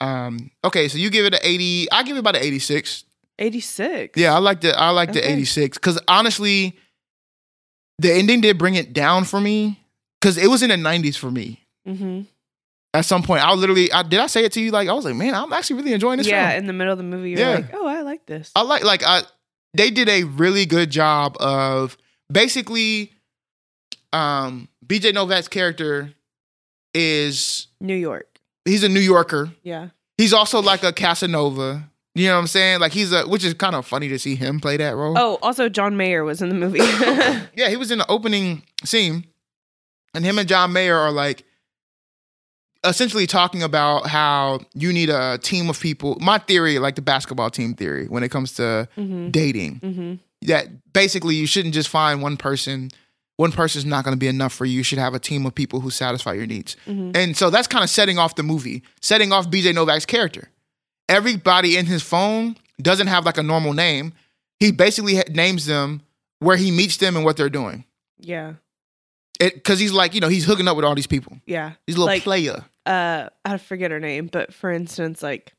[0.00, 1.90] um, okay, so you give it an 80.
[1.90, 3.04] I give it about an 86.
[3.38, 4.18] 86.
[4.20, 6.76] Yeah, I like the I like the 86 because honestly,
[7.98, 9.80] the ending did bring it down for me
[10.20, 11.62] because it was in the 90s for me.
[11.86, 12.22] Mm-hmm.
[12.94, 14.70] At some point, I literally, I did I say it to you?
[14.70, 16.48] Like I was like, man, I'm actually really enjoying this Yeah.
[16.50, 16.60] film.
[16.60, 17.54] In the middle of the movie, you're Yeah.
[17.56, 18.52] like, oh, I like this.
[18.56, 19.22] I like like I
[19.74, 21.98] they did a really good job of
[22.32, 23.12] basically
[24.14, 26.12] um BJ Novak's character
[26.94, 28.40] is New York.
[28.64, 29.50] he's a New Yorker.
[29.62, 29.88] Yeah.
[30.18, 31.90] He's also like a Casanova.
[32.14, 32.80] You know what I'm saying?
[32.80, 35.14] Like he's a which is kind of funny to see him play that role.
[35.18, 36.78] Oh, also John Mayer was in the movie.
[37.54, 39.26] Yeah, he was in the opening scene,
[40.14, 41.44] and him and John Mayer are like
[42.84, 46.16] essentially talking about how you need a team of people.
[46.20, 49.30] My theory, like the basketball team theory, when it comes to mm-hmm.
[49.30, 50.14] dating, Mm-hmm.
[50.46, 52.90] that basically you shouldn't just find one person.
[53.36, 54.78] One person's not going to be enough for you.
[54.78, 56.76] You should have a team of people who satisfy your needs.
[56.86, 57.10] Mm-hmm.
[57.14, 60.48] And so that's kind of setting off the movie, setting off BJ Novak's character.
[61.08, 64.14] Everybody in his phone doesn't have like a normal name.
[64.58, 66.00] He basically names them
[66.40, 67.84] where he meets them and what they're doing.
[68.18, 68.54] Yeah.
[69.38, 71.38] Because he's like, you know, he's hooking up with all these people.
[71.46, 71.72] Yeah.
[71.86, 72.64] He's a little Like- player.
[72.86, 75.52] Uh, I forget her name, but for instance, like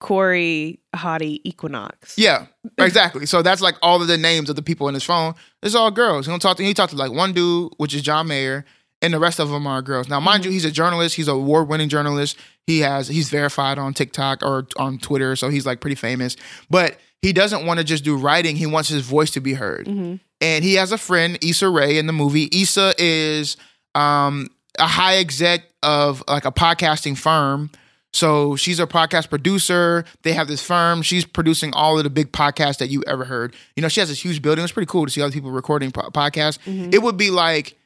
[0.00, 2.16] Corey Hottie Equinox.
[2.16, 2.46] Yeah,
[2.78, 3.26] exactly.
[3.26, 5.34] so that's like all of the names of the people in his phone.
[5.62, 6.26] It's all girls.
[6.26, 6.64] He don't talk to.
[6.64, 8.64] He talked to like one dude, which is John Mayer,
[9.02, 10.08] and the rest of them are girls.
[10.08, 11.16] Now, mind you, he's a journalist.
[11.16, 12.36] He's an award-winning journalist.
[12.66, 16.36] He has he's verified on TikTok or on Twitter, so he's like pretty famous.
[16.70, 18.54] But he doesn't want to just do writing.
[18.56, 19.86] He wants his voice to be heard.
[19.86, 20.16] Mm-hmm.
[20.40, 22.48] and he has a friend Issa Rae in the movie.
[22.52, 23.56] Issa is
[23.96, 27.70] um, a high exec of like a podcasting firm.
[28.18, 30.04] So she's a podcast producer.
[30.22, 31.02] They have this firm.
[31.02, 33.54] She's producing all of the big podcasts that you ever heard.
[33.76, 34.64] You know, she has this huge building.
[34.64, 36.58] It's pretty cool to see other people recording po- podcasts.
[36.66, 36.92] Mhm.
[36.92, 37.76] It would be like,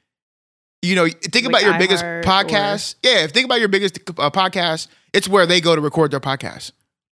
[0.81, 2.95] you know, think Like about your biggest iHeart podcast.
[3.03, 6.18] Yeah, if think about your biggest uh, podcast, it's where they go to record their
[6.21, 6.73] podcast,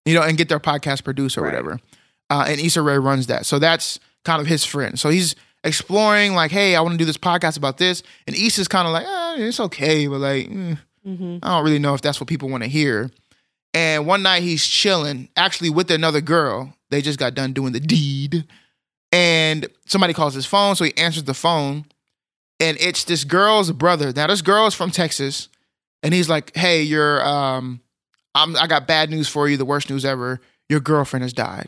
[0.05, 1.53] you know, and get their podcast produced or Right.
[1.53, 1.79] whatever.
[2.29, 3.45] Uh, and Issa Rae runs that.
[3.45, 4.99] So that's kind of his friend.
[4.99, 8.03] So he's exploring, like, hey, I want to do this podcast about this.
[8.27, 11.37] And Issa's kind of like, eh, it's okay, but like, eh, Mm-hmm.
[11.43, 13.11] I don't really know if that's what people want to hear.
[13.73, 16.73] And one night he's chilling, actually with another girl.
[16.89, 18.45] They just got done doing the deed.
[19.11, 21.85] And somebody calls his phone, so he answers the phone.
[22.59, 24.11] And it's this girl's brother.
[24.13, 25.49] Now, this girl is from Texas.
[26.03, 27.81] and he's like, "Hey, you're um,
[28.35, 30.39] I'm I got bad news for you, the worst news ever.
[30.69, 31.67] Your girlfriend has died."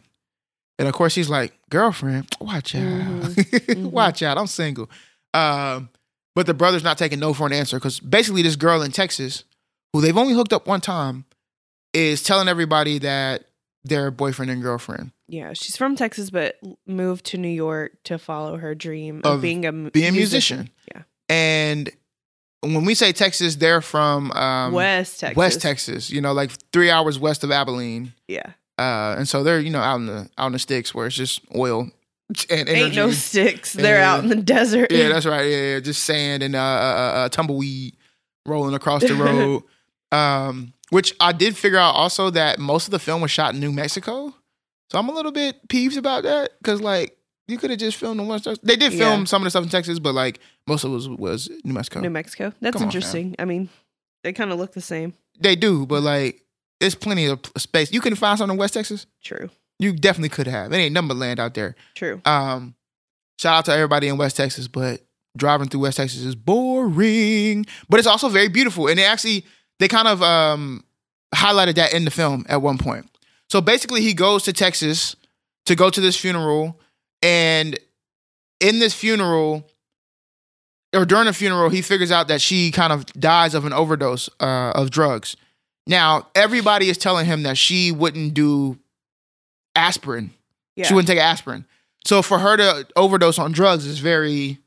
[0.80, 3.34] And of course, he's like, "Girlfriend, watch out, Mhm.
[3.36, 3.92] Mhm.
[3.92, 4.38] watch out.
[4.38, 4.90] I'm single."
[5.34, 5.90] Um,
[6.38, 9.44] but the brother's not taking no for an answer because basically, this girl in Texas,
[9.92, 11.26] who they've only hooked up one time,
[11.96, 13.46] is telling everybody that
[13.84, 15.14] they're boyfriend and girlfriend.
[15.28, 19.42] Yeah, she's from Texas, but moved to New York to follow her dream of, Of
[19.42, 20.70] being a being a musician.
[20.94, 21.90] Yeah, And
[22.62, 25.38] when we say Texas, they're from um, West Texas.
[25.38, 26.12] West Texas.
[26.12, 28.14] You know, like three hours west of Abilene.
[28.28, 31.08] Yeah, Uh, and so they're you know out in the out in the sticks where
[31.08, 31.90] it's just oil
[32.50, 32.74] and energy.
[32.82, 33.74] ain't no sticks.
[33.74, 34.92] They're out in the desert.
[34.92, 35.46] yeah, that's right.
[35.50, 36.62] Yeah, yeah, just sand and uh, uh,
[37.16, 37.96] uh, tumbleweed
[38.46, 39.64] rolling across the road.
[40.12, 43.60] um, which I did figure out also that most of the film was shot in
[43.60, 44.34] New Mexico.
[44.90, 48.20] So I'm a little bit peeved about that because like you could have just filmed
[48.22, 48.58] in stuff.
[48.64, 49.26] They did film Yeah.
[49.26, 52.00] some of the stuff in Texas, but like most of it was was New Mexico.
[52.02, 52.54] New Mexico.
[52.62, 53.36] That's Come on, interesting.
[53.40, 53.70] I mean,
[54.24, 55.14] they kind of look the same.
[55.40, 56.44] they do, but like
[56.80, 57.92] there's plenty of space.
[57.92, 59.08] You can find something in West Texas.
[59.24, 59.50] True.
[59.80, 60.74] You definitely could have.
[60.74, 61.76] It ain't number land out there.
[61.96, 62.22] True.
[62.26, 62.76] Um,
[63.40, 65.02] shout out to everybody in West Texas, but
[65.36, 67.66] driving through West Texas is boring.
[67.90, 69.46] But it's also very beautiful, and they actually
[69.80, 70.84] they kind of um
[71.36, 73.06] highlighted that in the film at one point.
[73.50, 75.16] So basically, he goes to Texas
[75.66, 76.80] to go to this funeral,
[77.22, 77.78] and
[78.60, 79.70] in this funeral.
[80.96, 84.30] Or during the funeral, he figures out that she kind of dies of an overdose
[84.40, 85.36] uh, of drugs.
[85.86, 88.78] Now, everybody is telling him that she wouldn't do
[89.78, 90.32] aspirin
[90.76, 90.86] Yeah.
[90.88, 91.66] she wouldn't take aspirin.
[92.06, 94.60] So for her to overdose on drugs is very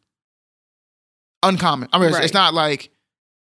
[1.43, 1.89] uncommon.
[1.93, 2.91] I mean, it's, it's not like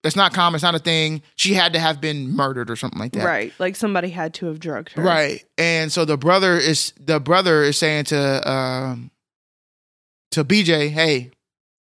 [0.03, 0.55] it's not common.
[0.55, 1.21] It's not a thing.
[1.35, 3.25] She had to have been murdered or something like that.
[3.25, 3.51] Right.
[3.59, 5.01] Like somebody had to have drugged her.
[5.03, 5.43] Right.
[5.57, 9.11] And so the brother is the brother is saying to um
[10.31, 11.31] to BJ, hey,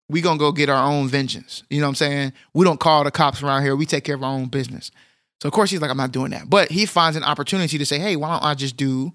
[0.08, 1.62] we gonna go get our own vengeance.
[1.70, 2.32] You know what I'm saying?
[2.52, 3.74] We don't call the cops around here.
[3.74, 4.90] We take care of our own business.
[5.42, 6.48] So of course he's like, I'm not doing that.
[6.48, 9.12] But he finds an opportunity to say, hey, why don't I just do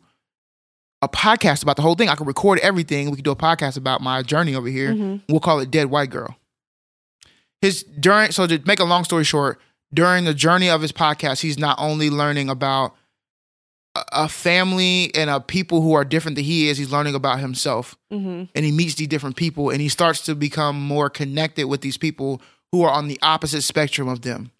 [1.01, 2.09] a podcast about the whole thing?
[2.09, 3.09] I could record everything.
[3.09, 4.93] We could do a podcast about my journey over here.
[4.93, 5.21] Mhm.
[5.29, 6.37] We'll call it Dead White Girl.
[7.61, 9.59] His during so to make a long story short,
[9.93, 12.95] during the journey of his podcast, he's not only learning about
[13.95, 17.39] a- a family and a people who are different than he is, he's learning about
[17.39, 18.47] himself Mhm.
[18.53, 21.97] and he meets these different people and he starts to become more connected with these
[21.97, 24.51] people who are on the opposite spectrum of them.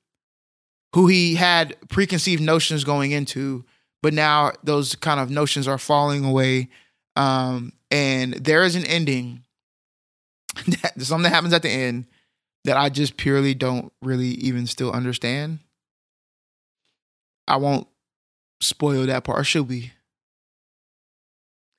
[0.96, 3.64] Who he had preconceived notions going into,
[4.02, 6.70] but now those kind of notions are falling away.
[7.16, 9.44] Um, and there is an ending.
[10.68, 12.06] that something that happens at the end
[12.66, 15.60] that I just purely don't really even still understand.
[17.48, 17.88] I won't
[18.62, 19.40] spoil that part.
[19.40, 19.94] Or should we?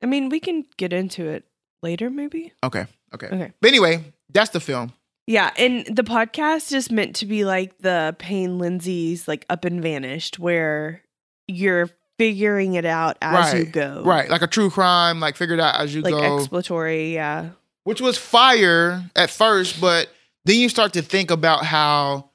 [0.03, 1.45] I mean, we can get into it
[1.83, 2.53] later, maybe.
[2.65, 2.87] Okay.
[3.15, 3.27] Okay.
[3.27, 3.53] Okay.
[3.61, 4.93] But anyway, that's the film.
[5.27, 9.81] Yeah, and the podcast is meant to be like the Payne Lindsey's like Up and
[9.81, 11.03] Vanished, where
[11.47, 11.89] you're
[12.21, 14.03] figuring it out as you go.
[14.05, 14.29] Right.
[14.29, 16.19] Like a true crime, like figured out as you Like go.
[16.19, 17.51] Like exploratory, yeah.
[17.85, 20.11] which was fire at first, but
[20.45, 22.29] then you start to think about how,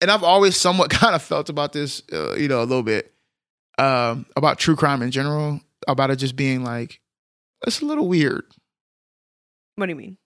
[0.00, 3.12] and I've always somewhat kind of felt about this, uh, you know, a little bit
[3.78, 7.00] um, about true crime in general, about it just being like,
[7.64, 8.44] it's a little weird.
[9.76, 10.16] What do you mean?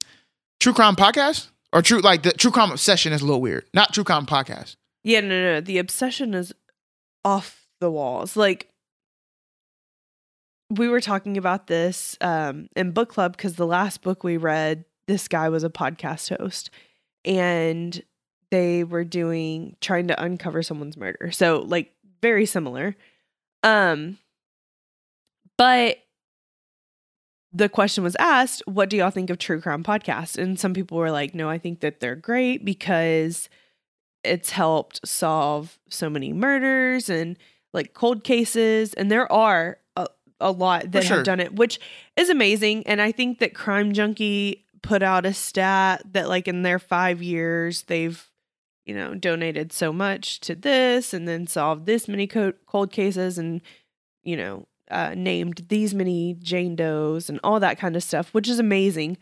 [0.58, 3.66] True crime podcast or true like the true crime obsession is a little weird.
[3.74, 4.76] Not true crime podcast.
[5.04, 5.60] Yeah, no, no.
[5.60, 6.54] The obsession is
[7.26, 8.36] off the walls.
[8.36, 8.71] Like
[10.72, 14.84] we were talking about this um, in book club because the last book we read,
[15.06, 16.70] this guy was a podcast host,
[17.24, 18.02] and
[18.50, 21.30] they were doing trying to uncover someone's murder.
[21.30, 22.96] So like very similar.
[23.62, 24.18] Um,
[25.58, 25.98] but
[27.52, 30.96] the question was asked, "What do y'all think of true crime podcasts?" And some people
[30.96, 33.48] were like, "No, I think that they're great because."
[34.24, 37.36] it's helped solve so many murders and
[37.72, 39.78] like cold cases and there are
[40.48, 41.18] a, lot that sure.
[41.18, 41.80] have done it which
[42.16, 46.62] is amazing and i think that crime junkie put out a stat that like in
[46.62, 48.30] their five years they've
[48.84, 53.38] you know donated so much to this and then solved this many co- cold cases
[53.38, 53.60] and
[54.22, 58.48] you know uh, named these many jane does and all that kind of stuff which
[58.48, 59.16] is amazing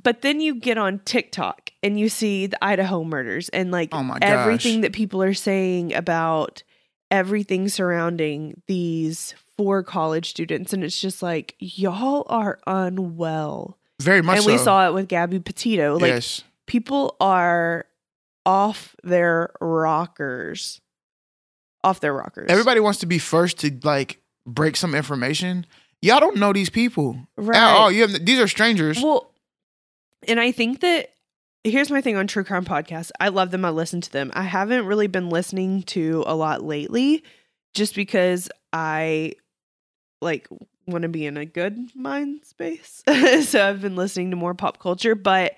[0.00, 4.16] but then you get on TikTok and you see the Idaho murders and like Oh
[4.22, 6.62] everything that people are saying about
[7.10, 10.72] everything surrounding these four college students.
[10.72, 13.78] And it's just like, y'all are unwell.
[14.00, 15.98] Very much and we saw it with Gabby Petito.
[15.98, 16.42] Like yes.
[16.66, 17.86] people are
[18.44, 20.80] off their rockers.
[21.84, 22.50] Off their rockers.
[22.50, 25.66] Everybody wants to be first to like break some information.
[26.00, 27.56] Y'all don't know these people right.
[27.56, 27.92] at all.
[27.92, 29.00] You have these are strangers.
[29.00, 29.32] Well,
[30.26, 31.10] and I think that
[31.62, 33.12] here's my thing on true crime podcasts.
[33.20, 33.64] I love them.
[33.64, 34.32] I listen to them.
[34.34, 37.22] I haven't really been listening to a lot lately
[37.74, 39.34] just because I
[40.22, 40.48] like
[40.86, 43.02] want to be in a good mind space.
[43.46, 45.54] so I've been listening to more pop culture, but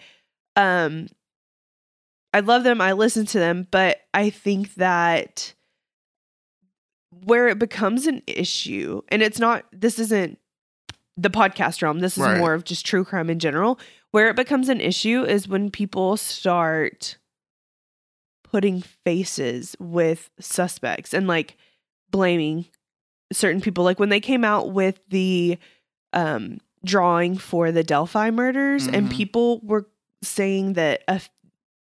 [0.57, 1.09] um
[2.33, 2.81] I love them.
[2.81, 5.55] I listen to them, but I think that
[7.23, 10.39] where it becomes an issue, and it's not, this isn't
[11.17, 12.39] the podcast realm, this is Right.
[12.39, 13.79] more of just true crime in general.
[14.11, 17.19] Where it becomes an issue is when people start
[18.43, 21.57] putting faces with suspects and like
[22.11, 22.67] blaming
[23.35, 23.85] certain people.
[23.85, 25.59] Like when they came out with the
[26.13, 29.11] um, drawing for the Delphi murders, and Mhm.
[29.13, 29.89] people were
[30.23, 31.21] saying that a,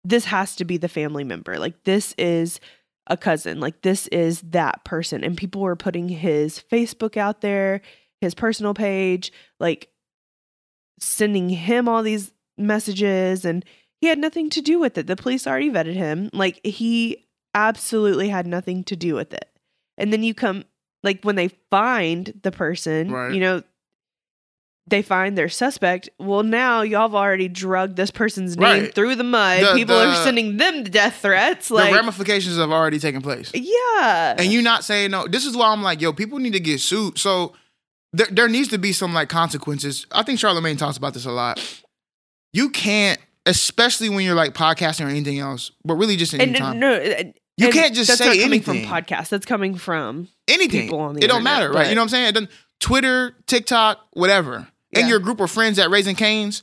[0.02, 1.58] this has to be the family member.
[1.58, 2.58] Like this is
[3.06, 3.60] a cousin.
[3.60, 5.22] Like this is that person.
[5.22, 7.80] And people were putting his Facebook out there,
[8.20, 9.88] his personal page, like
[10.98, 13.64] sending him all these messages and
[14.00, 15.06] he had nothing to do with it.
[15.06, 16.30] The police already vetted him.
[16.32, 19.48] Like he absolutely had nothing to do with it.
[19.96, 20.64] And then you come
[21.04, 23.32] like when they find the person, Right.
[23.32, 23.62] you know,
[24.86, 26.10] they find their suspect.
[26.18, 28.94] Well, now y'all have already drugged this person's name Right.
[28.94, 29.62] through the mud.
[29.62, 31.70] The- People are sending them death threats.
[31.70, 33.50] Like, the ramifications have already taken place.
[33.54, 34.34] yeah.
[34.38, 35.26] and you not saying no.
[35.28, 37.16] This is why I'm like, yo, people need to get sued.
[37.18, 37.54] So
[38.12, 40.06] there, there needs to be some like consequences.
[40.12, 41.58] I think Charlamagne talks about this a lot.
[42.52, 46.78] You can't, especially when you're like podcasting or anything else, but really just and anytime.
[46.78, 46.92] no,
[47.56, 48.86] You and can't just that's say not coming anything.
[48.86, 49.28] from podcasts.
[49.28, 50.82] That's coming from anything.
[50.82, 51.88] people on the it don't internet, matter, right?
[51.88, 52.28] You know what I'm saying?
[52.28, 54.68] It doesn't, Twitter, TikTok, whatever.
[54.96, 56.62] And your group of friends at Raising Cane's,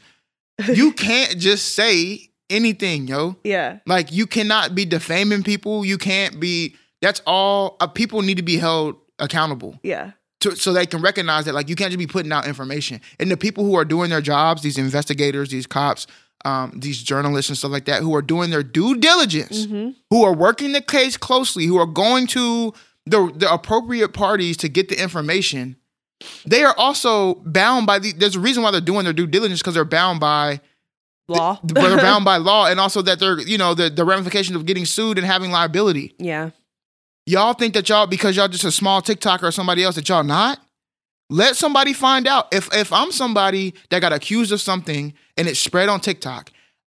[0.74, 3.36] you can't just say anything, yo.
[3.44, 5.84] yeah, Like you cannot be defaming people.
[5.86, 6.76] You can't be.
[7.02, 7.78] That's all.
[7.80, 11.54] Uh, people need to be held accountable yeah, to, so they can recognize that.
[11.54, 13.02] Like you can't just be putting out information.
[13.20, 16.06] And the people who are doing their jobs, these investigators, these cops,
[16.46, 20.24] um, these journalists and stuff like that, who are doing their due diligence, hmm who
[20.24, 22.74] are working the case closely, who are going to
[23.06, 25.78] the the appropriate parties to get the information.
[26.46, 28.12] They are also bound by the.
[28.14, 30.60] There's a reason why they're doing their due diligence because they're bound by
[31.28, 31.60] law.
[31.64, 34.66] but they're bound by law and also that they're you know the, the ramifications of
[34.66, 36.50] getting sued and having liability yeah,
[37.26, 40.24] y'all think that y'all because y'all just a small tiktoker or somebody else that y'all
[40.24, 40.60] not
[41.30, 45.56] let somebody find out if if i'm somebody that got accused of something and it
[45.56, 46.52] spread on tiktok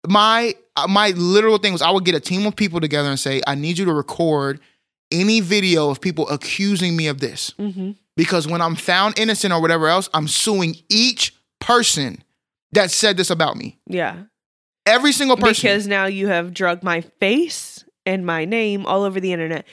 [0.08, 3.20] my uh, my literal thing was i would get a team of people together and
[3.20, 4.60] say i need you to record
[5.12, 9.62] any video of people accusing me of this hmm because when i'm found innocent or
[9.62, 12.24] whatever else i'm suing each person
[12.74, 14.24] that said this about me yeah.
[14.86, 19.20] every single person Because now you have drugged my face and my name all over
[19.20, 19.66] the internet.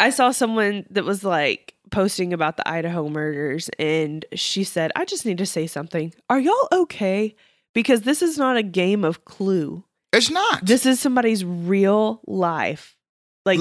[0.00, 5.04] I saw someone that was like posting about the Idaho murders, and she said, "I
[5.04, 6.12] just need to say something.
[6.28, 7.34] Are y'all okay?
[7.74, 12.96] Because this is not a game of Clue." it's not This is somebody's real life.
[13.44, 13.60] Like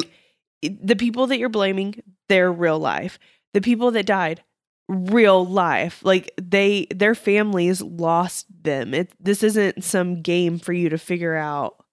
[0.61, 3.19] it- the people that you're blaming, their real life.
[3.53, 4.43] The people that died,
[4.87, 5.99] real life.
[6.03, 8.93] Like they their families lost them.
[8.93, 11.83] It this isn't some game for you to figure out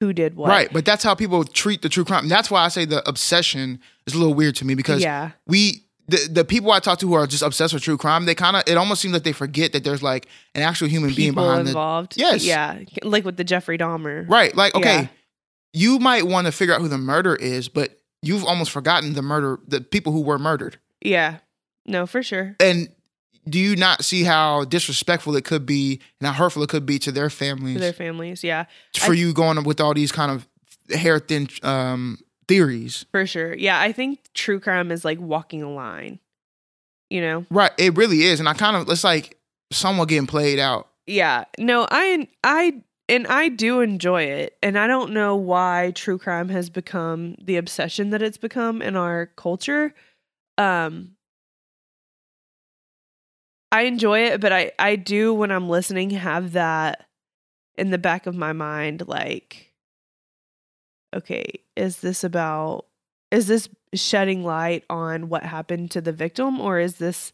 [0.00, 0.48] who did what.
[0.48, 2.24] Right, but that's how people treat the true crime.
[2.24, 5.30] And that's why I say the obsession is a little weird to me because yeah.
[5.46, 8.34] we the, the people I talk to who are just obsessed with true crime, they
[8.34, 11.32] kind of it almost seems like they forget that there's like an actual human being
[11.34, 12.14] behind involved.
[12.16, 12.44] Yes.
[12.44, 12.80] Yeah.
[13.02, 14.28] Like with the Jeffrey Dahmer.
[14.28, 15.08] Right, like okay, Yeah.
[15.72, 19.22] you might want to figure out who the murderer is, but you've almost forgotten the
[19.22, 20.78] murder, the people who were murdered.
[21.00, 21.38] Yeah.
[21.86, 22.56] No, for sure.
[22.60, 22.88] And
[23.48, 26.98] do you not see how disrespectful it could be and how hurtful it could be
[27.00, 28.44] to their families For their families.
[28.44, 28.66] Yeah.
[28.96, 30.46] for I- you going with all these kind of
[30.96, 33.06] hair thin um, theories?
[33.10, 33.54] For sure.
[33.54, 33.80] Yeah.
[33.80, 36.18] I think true crime is like walking a line.
[37.10, 37.46] You know?
[37.50, 39.36] Right, it really is, and I kind of it's like
[39.70, 40.88] someone getting played out.
[41.06, 41.44] Yeah.
[41.58, 44.56] No, I I and I do enjoy it.
[44.62, 48.96] And I don't know why true crime has become the obsession that it's become in
[48.96, 49.94] our culture.
[50.56, 51.16] Um
[53.70, 57.06] I enjoy it, but I I do when I'm listening have that
[57.76, 59.71] in the back of my mind like
[61.14, 61.44] okay,
[61.76, 62.86] is this about
[63.30, 67.32] is this shedding light on what happened to the victim or is this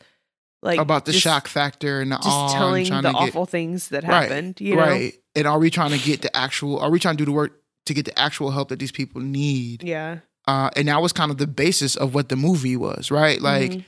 [0.63, 3.89] like about the just- shock factor and the just awe telling the get- awful things
[3.89, 4.61] that Right, happened.
[4.61, 5.15] You know, right.
[5.37, 6.79] And are we trying to get the actual?
[6.81, 9.21] Are we trying to do the work to get the actual help that these people
[9.21, 9.83] need?
[9.85, 10.19] yeah,
[10.49, 13.41] Uh, and that was kind of the basis of what the movie was, right?
[13.41, 13.85] Like Mhm.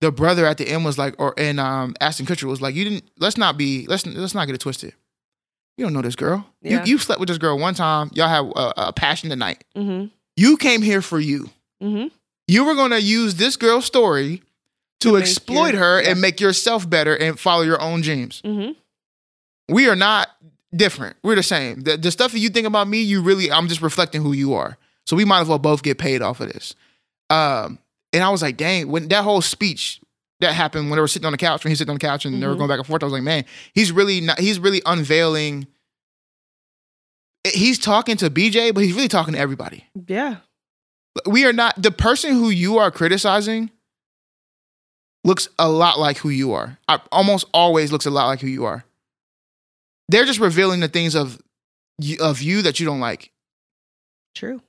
[0.00, 2.84] the brother at the end was like, or and um, Ashton Kutcher was like, you
[2.84, 3.04] didn't.
[3.18, 3.86] Let's not be.
[3.86, 4.94] Let's let's not get it twisted.
[5.76, 6.46] You don't know this girl.
[6.62, 6.84] Yeah.
[6.84, 8.10] You you slept with this girl one time.
[8.14, 9.64] Y'all have a, a passionate night.
[9.76, 10.10] Mhm.
[10.36, 11.50] You came here for you.
[11.82, 12.10] Mhm.
[12.46, 14.42] You were gonna use this girl's story
[15.00, 16.10] to, To exploit your- her yeah.
[16.10, 18.40] and make yourself better and follow your own dreams.
[18.44, 18.76] Mhm.
[19.68, 20.28] We are not
[20.74, 21.16] different.
[21.22, 21.80] We're the same.
[21.82, 24.54] The, the stuff that you think about me, you really, I'm just reflecting who you
[24.54, 24.76] are.
[25.06, 26.74] So we might as well both get paid off of this.
[27.30, 27.78] Um,
[28.12, 30.00] and I was like, dang, when that whole speech
[30.44, 32.24] that happened when they were sitting on the couch, when he's sitting on the couch
[32.24, 32.58] and they were Mhm.
[32.58, 35.66] going back and forth, I was like, man, he's really not, he's really unveiling.
[37.52, 39.84] He's talking to BJ, but he's really talking to everybody.
[40.06, 40.36] Yeah.
[41.26, 43.70] We are not the person who you are criticizing
[45.24, 46.78] looks a lot like who you are.
[46.88, 48.84] I, almost always looks a lot like who you are.
[50.08, 51.38] They're just revealing the things of
[51.98, 53.30] you, of you that you don't like
[54.34, 54.60] True.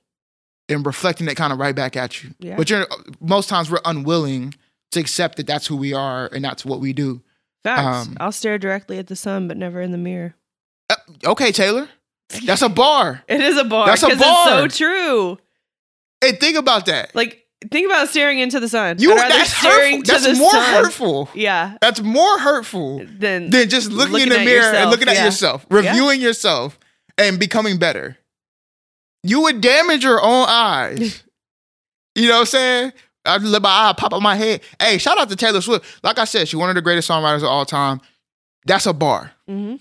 [0.68, 2.34] and reflecting that kind of right back at you.
[2.38, 2.56] Yeah.
[2.56, 2.86] But you're
[3.20, 4.54] most times we're unwilling
[4.92, 7.22] to accept that that's who we are and that's what we do.
[7.64, 8.08] Facts.
[8.08, 10.34] Um, I'll stare directly at the sun, but never in the mirror.
[10.88, 11.88] Uh, okay, Taylor,
[12.44, 13.22] that's a bar.
[13.28, 13.86] It is a bar.
[13.86, 14.64] That's a bar.
[14.64, 15.38] It's so true.
[16.20, 17.14] Hey, think about that.
[17.14, 18.96] Like, think about staring into the sun.
[18.98, 20.14] You that's staring hurtful.
[20.14, 20.84] That's more sun.
[20.84, 21.28] hurtful.
[21.34, 21.76] Yeah.
[21.80, 25.08] That's more hurtful Then than just looking, Looking in the at mirror and yourself, looking
[25.08, 25.24] at yeah.
[25.24, 26.78] yourself, reviewing yourself,
[27.18, 28.16] and becoming better.
[29.22, 31.22] You would damage your own eyes.
[32.14, 32.92] you know what I'm saying?
[33.26, 34.62] I let my eye pop up my head.
[34.80, 35.84] Hey, shout out to Taylor Swift.
[36.02, 38.00] Like I said, she's one of the greatest songwriters of all time.
[38.66, 39.32] That's a bar.
[39.48, 39.80] Mhm.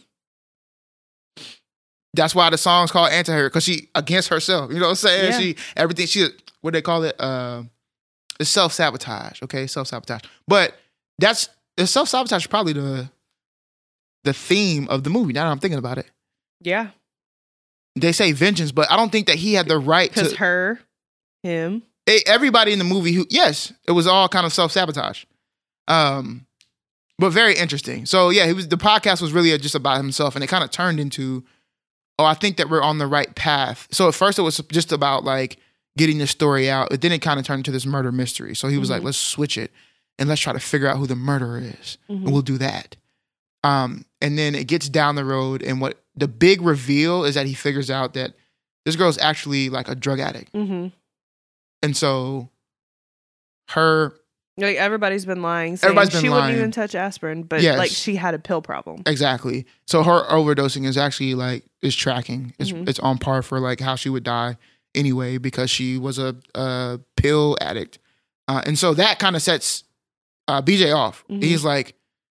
[2.13, 4.71] That's why the song's called anti-hero because she against herself.
[4.71, 5.31] You know what I'm saying?
[5.31, 5.39] Yeah.
[5.39, 6.27] She everything she
[6.61, 7.15] what they call it.
[7.19, 7.63] Uh,
[8.39, 9.41] it's self sabotage.
[9.43, 10.21] Okay, self sabotage.
[10.47, 10.75] But
[11.19, 13.09] that's the self sabotage is probably the
[14.23, 15.33] the theme of the movie.
[15.33, 16.09] Now that I'm thinking about it,
[16.61, 16.91] Yeah.
[17.95, 20.35] they say vengeance, but I don't think that he had the right to.
[20.37, 20.79] her,
[21.43, 21.83] him.
[22.07, 25.25] Everybody in the movie who yes, it was all kind of self sabotage.
[25.87, 26.45] Um,
[27.17, 28.05] but very interesting.
[28.05, 30.69] So yeah, he was the podcast was really just about himself, and it kind of
[30.71, 31.43] turned into,
[32.19, 33.87] oh, I think that we're on the right path.
[33.91, 35.57] So at first it was just about like
[35.97, 38.53] getting the story out, but then it kind of turned into this murder mystery.
[38.55, 39.05] So he was like, Mhm.
[39.05, 39.71] let's switch it
[40.19, 42.23] and let's try to figure out who the murderer is, Mhm.
[42.25, 42.97] and we'll do that.
[43.63, 47.45] Um, and then it gets down the road, and what the big reveal is that
[47.47, 48.33] he figures out that
[48.85, 50.53] this girl's actually like a drug addict.
[50.53, 50.91] Mhm.
[51.85, 52.49] And so
[53.69, 54.13] her
[54.57, 55.75] Like everybody's been lying.
[55.77, 56.43] Saying Everybody's been she lying.
[56.43, 57.77] wouldn't even touch aspirin, but Yes.
[57.77, 59.03] like she had a pill problem.
[59.05, 59.65] exactly.
[59.85, 62.53] So her overdosing is actually like is tracking.
[62.59, 62.87] It's Mhm.
[62.87, 64.57] it's on par for like how she would die
[64.93, 67.99] anyway because she was a, a pill addict.
[68.47, 69.83] Uh, and so that kind of sets
[70.47, 71.23] uh, BJ off.
[71.29, 71.41] Mhm.
[71.43, 71.95] He's like,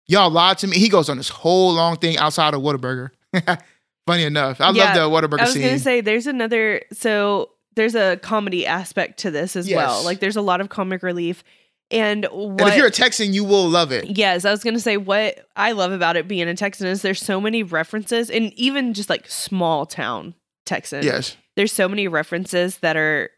[0.08, 3.10] "Y'all lied to me." He goes on this whole long thing outside of Whataburger.
[4.08, 5.64] Funny enough, I Yeah, love the Whataburger I was scene.
[5.64, 10.04] gonna say there's another so there's a comedy aspect to this as well.
[10.04, 11.44] Like there's a lot of comic relief.
[11.92, 14.18] And what and if you're a Texan, you will love it.
[14.18, 17.22] Yes, I was gonna say what I love about it being a Texan is there's
[17.22, 20.34] so many references, and even just like small town
[20.66, 21.04] Texan.
[21.04, 23.30] Yes, there's so many references that are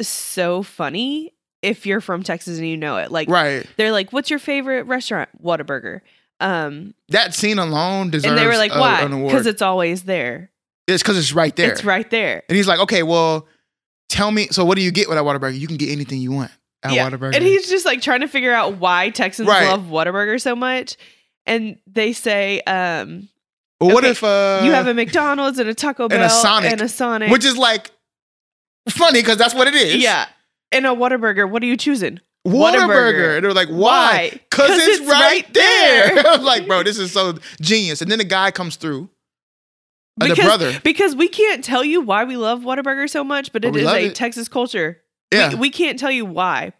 [0.00, 1.32] so funny
[1.62, 3.10] if you're from Texas and you know it.
[3.10, 3.66] Like right.
[3.76, 6.00] they're like, "What's your favorite restaurant?" Whataburger.
[6.38, 8.30] Um, That scene alone deserves.
[8.30, 10.50] and they were like, a- "Why?" Because it's always there.
[10.86, 11.72] it's because it's right there.
[11.72, 12.44] It's right there.
[12.48, 13.48] And he's like, okay, well,
[14.08, 14.48] tell me.
[14.48, 15.58] So what do you get with that Whataburger?
[15.58, 16.50] You can get anything you want
[16.82, 17.08] at Yeah.
[17.10, 17.34] Whataburger.
[17.34, 19.68] And he's just like trying to figure out why Texans Right.
[19.68, 20.96] love Whataburger so much.
[21.46, 23.28] And they say, um,
[23.80, 26.30] Well, what okay, if uh, you have a McDonald's and a Taco Bell and a
[26.30, 27.30] Sonic, and a Sonic.
[27.30, 27.90] which is like
[28.88, 29.96] funny because that's what it is.
[29.96, 30.26] yeah.
[30.72, 31.48] And a Whataburger.
[31.48, 32.20] What are you choosing?
[32.46, 32.54] Whataburger.
[32.88, 33.36] Whataburger.
[33.36, 34.30] And they're like, Why?
[34.32, 36.14] Because it's, it's right, right there.
[36.14, 36.26] there.
[36.32, 38.02] I was like, bro, this is so genius.
[38.02, 39.08] And then the guy comes through.
[40.18, 40.80] The Because, brother.
[40.82, 43.80] because we can't tell you why we love Whataburger so much, but But it we
[43.82, 44.14] is a it.
[44.14, 45.02] Texas culture.
[45.32, 45.50] Yeah.
[45.50, 46.72] We, we can't tell you why,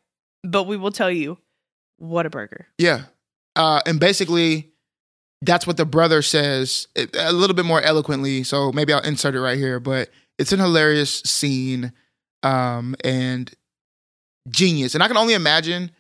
[0.42, 1.36] but we will tell you
[2.00, 2.64] Whataburger.
[2.78, 3.02] Yeah.
[3.54, 4.70] Uh, and basically,
[5.42, 8.42] that's what the brother says it- a little bit more eloquently.
[8.42, 9.80] So maybe I'll insert it right here.
[9.80, 10.08] But
[10.38, 11.92] it's an hilarious scene
[12.42, 13.52] um, and
[14.48, 14.94] genius.
[14.94, 15.90] And I can only imagine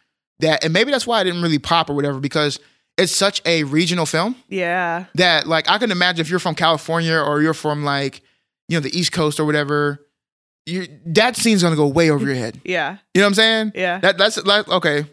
[0.40, 2.60] that, and maybe that's why I didn't really pop or whatever, because
[2.98, 5.04] it's such a regional film Yeah.
[5.14, 8.22] that, like, I can imagine if you're from California or you're from, like,
[8.68, 10.00] you know, the East Coast or whatever,
[10.64, 12.60] you that scene's gonna go way over your head.
[12.64, 12.96] Yeah.
[13.14, 13.72] You know what I'm saying?
[13.76, 13.98] Yeah.
[14.00, 15.04] That that's like okay.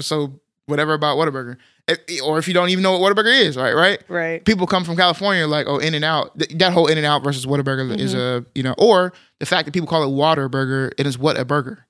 [0.00, 1.56] So whatever about Whataburger,
[1.88, 3.74] If- or if you don't even know what Whataburger is, right?
[3.74, 4.00] Right.
[4.08, 4.44] right.
[4.44, 6.38] People come from California like oh In and Out.
[6.38, 9.64] Th- That whole In and Out versus Whataburger is a you know, or the fact
[9.66, 11.84] that people call it Water Burger, it is what a burger,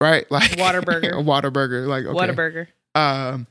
[0.00, 0.24] right?
[0.30, 1.12] Like Whataburger.
[1.18, 1.50] a Water
[1.86, 2.18] like okay.
[2.18, 2.66] Whataburger.
[2.94, 3.46] Um,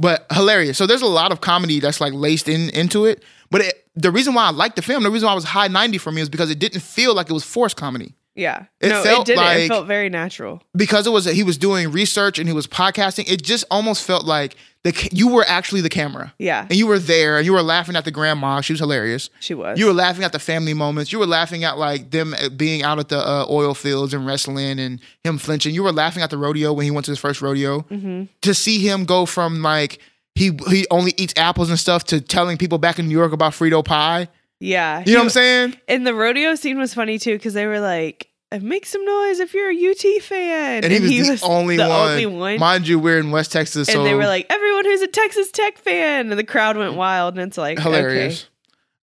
[0.00, 0.78] but hilarious.
[0.78, 3.22] So there's a lot of comedy that's like laced in into it.
[3.50, 5.68] But it, the reason why I liked the film, the reason why it was high
[5.68, 8.14] ninety for me is because it didn't feel like it was forced comedy.
[8.40, 8.64] Yeah.
[8.80, 9.44] It no, felt it didn't.
[9.44, 10.62] like- it felt very natural.
[10.74, 14.24] because it was he was doing research and he was podcasting it just almost felt
[14.24, 16.62] like the you were actually the camera Yeah.
[16.62, 19.52] and you were there and you were laughing at the grandma she was hilarious She
[19.52, 19.78] was.
[19.78, 22.82] you were laughing at the family moments you were laughing at like them uh, being
[22.82, 26.30] out at the uh, oil fields and wrestling and him flinching you were laughing at
[26.30, 29.60] the rodeo when he went to his first rodeo hmm to see him go from
[29.60, 29.98] like
[30.34, 33.52] he he only eats apples and stuff to telling people back in New York about
[33.52, 34.28] Frito pie
[34.60, 35.02] Yeah.
[35.04, 35.76] You know what I'm saying?
[35.88, 38.28] And the rodeo scene was funny too because they were like,
[38.60, 42.10] "Make some noise if you're a UT fan," And, he was the only the one.
[42.10, 42.58] only one.
[42.58, 45.50] Mind you, we're in West Texas, and so they were like, "Everyone who's a Texas
[45.52, 47.38] Tech fan," and the crowd went wild.
[47.38, 48.48] And it's like hilarious.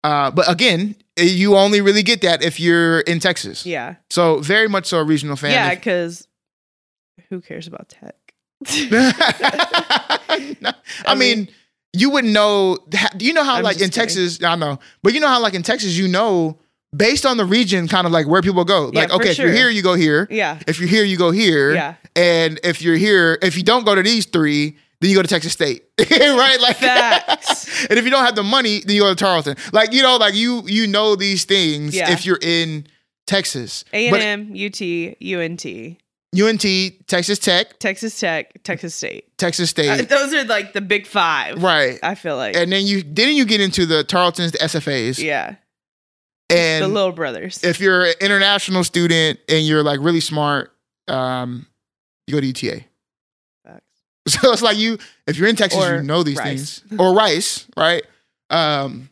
[0.03, 3.65] Uh, but again, you only really get that if you're in Texas.
[3.65, 5.53] Yeah, So very much so a regional fan.
[5.53, 6.29] yeah, If- because
[7.31, 8.15] who cares about Tech?
[8.69, 10.75] I,
[11.07, 11.49] I mean, mean-
[11.93, 12.79] you wouldn't know.
[13.17, 13.93] Do you know how, I'm like in kidding.
[13.93, 16.59] Texas, I know, but you know how, like in Texas, you know,
[16.95, 18.91] based on the region, kind of like where people go.
[18.93, 20.27] Like, for okay, if you're here, you go here.
[20.31, 21.75] yeah, If you're here, you go here.
[21.75, 25.23] yeah, And if you're here, if you don't go to these three, then you go
[25.23, 26.59] to Texas State, right?
[26.61, 27.87] Like, Facts.
[27.91, 29.57] and if you don't have the money, then you go to Tarleton.
[29.73, 32.11] Like, you know, like you you know these things Yeah.
[32.13, 32.87] if you're in
[33.27, 33.85] Texas.
[33.93, 34.81] A and M, UT,
[35.23, 35.97] UNT,
[36.37, 39.37] UNT, Texas Tech, Texas Tech, Texas State.
[39.39, 41.63] Texas Uh, State, those are like the big five.
[41.63, 41.99] right?
[42.03, 42.57] I feel like.
[42.57, 45.57] And then you then you get into the Tarletons, the SFAs, yeah,
[46.81, 47.63] the little brothers.
[47.65, 50.73] if you're an international student and you're like really smart,
[51.09, 51.67] um,
[52.27, 52.85] you go to UTA.
[53.65, 53.83] Facts.
[54.29, 56.81] So it's like you, if you're in Texas, Or you know these Rice.
[56.81, 58.03] things, or Rice, right?
[58.51, 59.11] Um,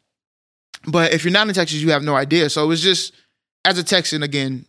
[0.87, 2.49] but if you're not in Texas, you have no idea.
[2.51, 3.13] So it was just
[3.65, 4.67] as a Texan again.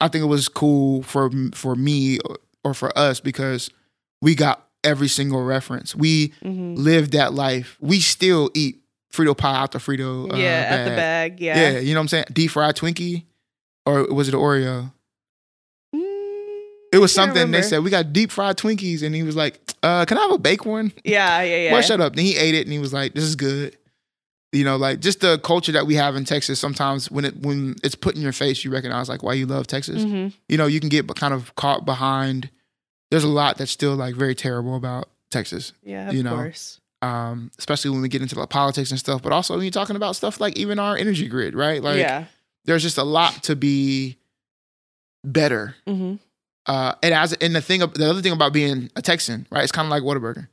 [0.00, 2.18] I think it was cool for for me
[2.64, 3.70] or for us because
[4.20, 5.94] we got every single reference.
[5.94, 7.76] We hmm lived that life.
[7.80, 8.80] We still eat
[9.16, 10.32] Frito pie out the Frito.
[10.32, 11.40] Uh, yeah, at the bag.
[11.40, 11.72] Yeah.
[11.72, 11.78] Yeah.
[11.78, 12.24] you know what I'm saying?
[12.32, 13.24] Deep fried Twinkie,
[13.84, 14.92] or was it Oreo?
[15.94, 16.00] Mm,
[16.92, 20.04] It was something they said we got deep fried Twinkies, and he was like, uh,
[20.04, 21.72] "Can I have a baked one?" Yeah, yeah, yeah.
[21.72, 22.14] Well, shut up.
[22.16, 23.76] Then he ate it, and he was like, "This is good."
[24.52, 26.58] You know, like just the culture that we have in Texas.
[26.58, 29.66] Sometimes when it when it's put in your face, you recognize like why you love
[29.66, 30.02] Texas.
[30.04, 30.32] Mhm.
[30.48, 32.48] You know, you can get kind of caught behind.
[33.10, 35.72] There's a lot that's still like very terrible about Texas.
[35.82, 36.34] Yeah, of You know.
[36.36, 36.80] course.
[37.02, 39.22] Um, especially when we get into like politics and stuff.
[39.22, 41.82] But also when you're talking about stuff like even our energy grid, right?
[41.82, 42.24] Like yeah.
[42.64, 44.16] there's just a lot to be
[45.24, 45.74] better.
[45.86, 46.14] hmm
[46.66, 49.62] Uh, and as and the thing, the other thing about being a Texan, right?
[49.62, 50.48] It's kind of like Whataburger.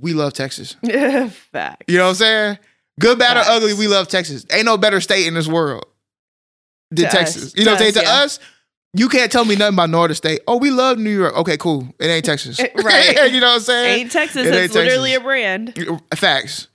[0.00, 0.76] We love Texas.
[1.52, 1.84] Fact.
[1.88, 2.58] You know what I'm saying?
[3.00, 3.48] Good, bad, Facts.
[3.48, 4.44] or ugly, we love Texas.
[4.50, 5.86] Ain't no better state in this world
[6.90, 7.44] than To Texas.
[7.46, 7.56] us.
[7.56, 7.92] You know what To?
[7.92, 8.40] To us, us,
[8.94, 10.40] you can't tell me nothing about Northern State.
[10.46, 11.36] Oh, we love New York.
[11.36, 11.86] Okay, cool.
[12.00, 12.58] It ain't Texas.
[12.82, 13.30] Right.
[13.32, 14.00] you know what I'm saying?
[14.00, 14.46] Ain't Texas.
[14.46, 15.20] It It's ain't literally Texas.
[15.22, 15.98] a brand.
[16.14, 16.68] Facts.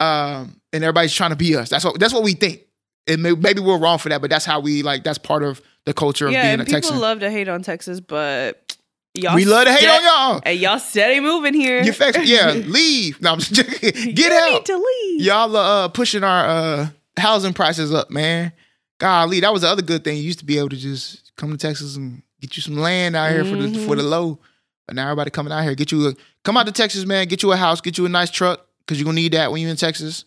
[0.00, 1.68] Um, and everybody's trying to be us.
[1.68, 2.60] That's what that's what we think.
[3.08, 5.04] And may, maybe we're wrong for that, but that's how we like.
[5.04, 6.92] That's part of the culture of Yeah, being a people Texan.
[6.94, 8.76] People love to hate on Texas, but
[9.14, 10.40] y'all we love to hate on y'all.
[10.44, 11.82] And y'all steady moving here.
[11.82, 13.20] You facts, yeah, leave.
[13.22, 14.14] No, I'm just joking.
[14.14, 14.50] Get you out.
[14.52, 15.22] need to leave.
[15.22, 18.52] Y'all are uh, pushing our uh, housing prices up, man.
[18.98, 20.16] Golly, that was the other good thing.
[20.16, 23.16] You used to be able to just come to Texas and get you some land
[23.16, 24.38] out here for the for the low.
[24.86, 26.14] But now everybody coming out here, get you a
[26.44, 27.26] come out to Texas, man.
[27.26, 29.60] Get you a house, get you a nice truck because you're gonna need that when
[29.60, 30.24] you're in Texas.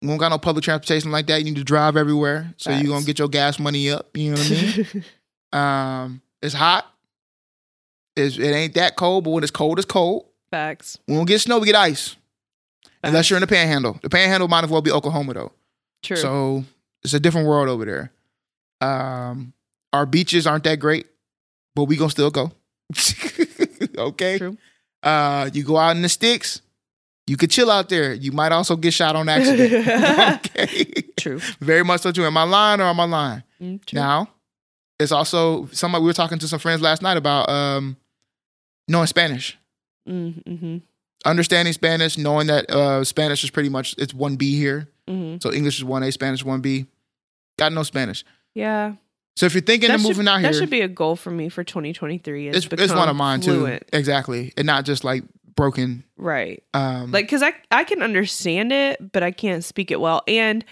[0.00, 1.38] You don't got no public transportation like that.
[1.38, 4.16] You need to drive everywhere, so you're gonna get your gas money up.
[4.16, 5.04] You know what I mean?
[5.52, 6.86] um, it's hot.
[8.16, 10.26] It's, it ain't that cold, but when it's cold, it's cold.
[10.50, 10.98] Facts.
[11.06, 12.16] When we get snow, we get ice.
[13.04, 13.98] Unless you're in the Panhandle.
[14.02, 15.52] The Panhandle might as well be Oklahoma though.
[16.02, 16.16] True.
[16.16, 16.64] So
[17.02, 18.12] it's a different world over there.
[18.80, 19.52] Um,
[19.92, 21.06] our beaches aren't that great,
[21.74, 22.52] but we gonna still go.
[23.98, 24.38] okay.
[24.38, 24.56] True.
[25.02, 26.62] Uh, you go out in the sticks.
[27.26, 28.12] You could chill out there.
[28.14, 29.86] You might also get shot on accident.
[30.46, 30.84] okay.
[31.18, 31.38] True.
[31.60, 32.24] Very much so too.
[32.24, 33.42] Am I lying or am I lying?
[33.60, 33.98] Mm, true.
[33.98, 34.28] Now,
[34.98, 37.96] it's also somebody we were talking to some friends last night about um
[38.88, 39.56] knowing Spanish.
[40.08, 40.78] Mm-hmm.
[41.24, 44.88] Understanding Spanish, knowing that uh Spanish is pretty much it's one B here.
[45.06, 46.86] hmm So English is one A, Spanish one B.
[47.58, 48.24] Got no Spanish.
[48.54, 48.94] Yeah.
[49.36, 51.16] So if you're thinking That of should- moving out here, That should be a goal
[51.16, 52.48] for me for 2023.
[52.48, 53.82] Is it's, it's one of mine fluent.
[53.90, 53.98] too.
[53.98, 55.24] Exactly, and not just like
[55.56, 56.04] broken.
[56.16, 56.62] Right.
[56.74, 60.64] Um, Like, cause I I can understand it, but I can't speak it well, and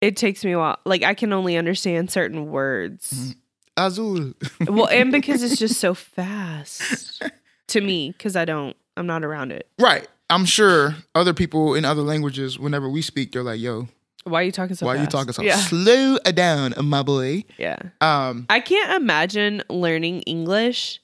[0.00, 0.78] it takes me a while.
[0.84, 3.12] Like, I can only understand certain words.
[3.12, 3.36] Mhm.
[3.78, 4.32] azul.
[4.68, 7.22] well, and because it's just so fast
[7.68, 9.68] to me, because I don't, I'm not around it.
[9.78, 10.06] right.
[10.28, 13.86] I'm sure other people in other languages, whenever we speak, they're like, "Yo,
[14.26, 15.56] Why are you talking so why are you talking so Yeah.
[15.56, 17.76] slow down, my boy?" Yeah.
[18.00, 21.00] Um, I can't imagine learning English,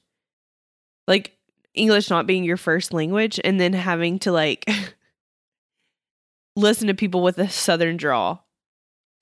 [1.06, 1.32] like
[1.74, 4.68] English not being your first language, and then having to like
[6.56, 8.46] listen to people with a southern drawl.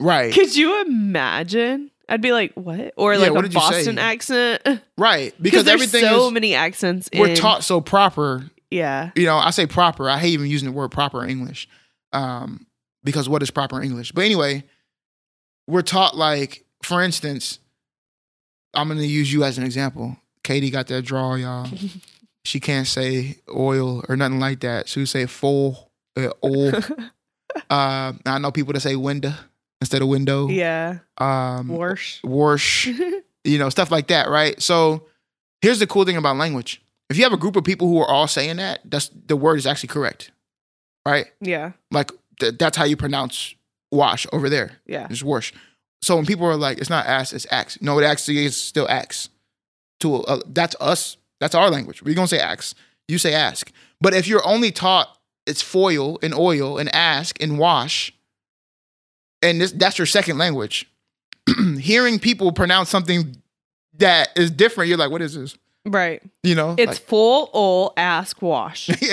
[0.01, 1.91] right, Could you imagine?
[2.09, 2.93] I'd be like, what?
[2.97, 3.51] Or Yeah, like what a?
[3.51, 4.63] Boston accent.
[4.99, 7.09] right, Because everything so is many accents.
[7.15, 8.51] we're in- taught so proper.
[8.71, 9.11] Yeah.
[9.15, 10.09] You know, I say proper.
[10.11, 11.69] I hate even using the word proper in English,
[12.13, 12.67] um,
[13.05, 14.13] because what is proper English?
[14.13, 14.65] But anyway,
[15.67, 17.59] we're taught like, for instance,
[18.75, 20.17] I'm going to use you as an example.
[20.43, 21.69] Katie got that draw, y'all.
[22.45, 24.89] she can't say oil or nothing like that.
[24.89, 26.73] She would say full, uh, oil.
[27.69, 29.33] Uh, I know people that say window
[29.81, 30.49] instead of window.
[30.49, 30.99] Yeah.
[31.19, 32.21] Um, Warsh.
[32.23, 32.87] Warsh,
[33.45, 34.61] you know, stuff like that, right?
[34.63, 35.07] So
[35.61, 36.83] here's the cool thing about language.
[37.09, 39.59] If you have a group of people who are all saying that, that's the word
[39.59, 40.31] is actually correct.
[41.05, 41.27] Right?
[41.41, 41.73] yeah.
[41.91, 43.55] Like th- that's how you pronounce
[43.93, 44.73] wash over there.
[44.87, 45.07] Yeah.
[45.11, 45.53] It's wash.
[46.03, 47.81] So when people are like, it's not ass, it's axe.
[47.81, 49.29] No, it actually is still axe.
[50.01, 51.19] To uh, that's us.
[51.41, 52.03] That's our language.
[52.03, 52.75] We're gonna say axe.
[53.09, 53.71] You say ask.
[54.01, 55.15] But if you're only taught
[55.47, 58.13] it's foil and oil and ask and wash,
[59.43, 60.91] and this, that's your second language,
[61.81, 63.37] hearing people pronounce something
[63.99, 65.57] that is different, you're like, what is this?
[65.87, 66.23] Right.
[66.43, 68.89] You know, It's full ol ask wash.
[68.91, 69.01] like-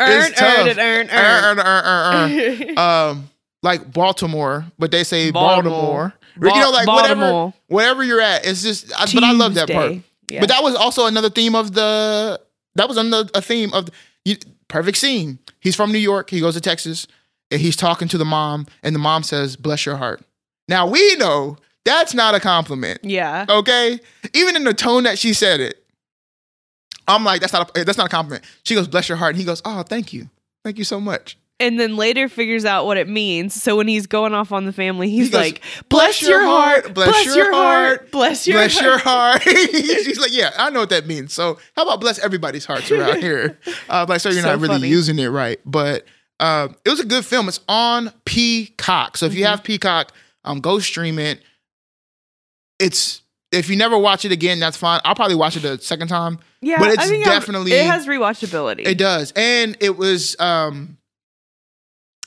[0.00, 1.58] Earn, It's earn, earn, Earn, earn.
[1.58, 2.78] earn, earn, earn.
[2.78, 3.30] um,
[3.62, 6.12] like Baltimore, but they say Baltimore.
[6.38, 6.54] Baltimore.
[6.54, 7.54] you know, like whatever, Baltimore.
[7.68, 8.92] wherever you're at, it's just.
[8.98, 9.94] I, but I love that part.
[10.28, 10.40] Yeah.
[10.40, 12.40] But that was also another theme of the.
[12.76, 13.92] That was another a theme of the,
[14.24, 14.36] you,
[14.68, 15.38] perfect scene.
[15.60, 16.30] He's from New York.
[16.30, 17.08] He goes to Texas,
[17.50, 20.22] and he's talking to the mom, and the mom says, "Bless your heart."
[20.68, 21.56] Now we know
[21.88, 23.00] that's not a compliment.
[23.02, 23.46] yeah.
[23.48, 23.98] Okay,
[24.34, 25.82] even in the tone that she said it,
[27.06, 28.44] I'm like, that's not a, that's not a compliment.
[28.64, 30.28] She goes, "Bless your heart," and he goes, "Oh, thank you,
[30.64, 33.60] thank you so much." And then later figures out what it means.
[33.60, 36.94] So when he's going off on the family, he's He goes, like, "Bless your heart,
[36.94, 38.62] bless your heart, bless your heart.
[38.68, 39.56] bless your heart." heart.
[40.04, 41.32] She's like, yeah, I know what that means.
[41.32, 43.58] So how about bless everybody's hearts around here?
[43.88, 44.88] Uh, like, so you're So not really funny.
[44.88, 46.04] using it right, but
[46.38, 47.48] uh, it was a good film.
[47.48, 49.16] It's on Peacock.
[49.16, 49.48] So if you Mhm.
[49.50, 50.12] have Peacock,
[50.44, 51.40] um, go stream it.
[52.78, 55.00] It's if you never watch it again, that's fine.
[55.04, 56.38] I'll probably watch it a second time.
[56.60, 58.86] Yeah, But it's I think I'm- definitely- it has rewatchability.
[58.86, 60.98] It does, and it was um,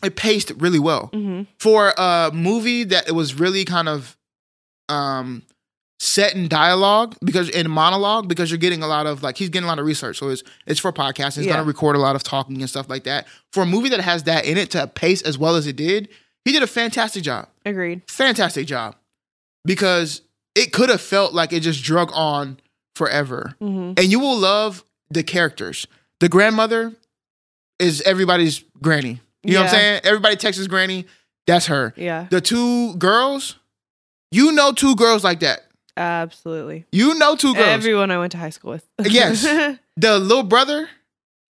[0.03, 4.17] it paced really well hmm for a movie that it was really kind of
[4.89, 5.43] um
[5.99, 9.65] set in dialogue because in monologue because you're getting a lot of like he's getting
[9.65, 11.53] a lot of research so it's it's for podcasts he's Yeah.
[11.53, 14.23] gonna record a lot of talking and stuff like that for a movie that has
[14.23, 16.09] that in it to pace as well as it did
[16.43, 18.01] he did a fantastic job Agreed.
[18.09, 18.95] fantastic job
[19.65, 20.21] because
[20.55, 22.59] it could have felt like it just drug on
[22.95, 25.87] forever hmm and you will love the characters
[26.19, 26.93] the grandmother
[27.79, 31.05] is everybody's granny you know what i'm saying everybody texas granny
[31.47, 33.55] that's her Yeah, the two girls,
[34.31, 35.61] you know two girls like that.
[35.97, 36.85] absolutely.
[36.91, 37.67] You know two girls.
[37.67, 38.87] Everyone I went to high school with.
[39.03, 39.41] Yes.
[39.97, 40.87] the little brother,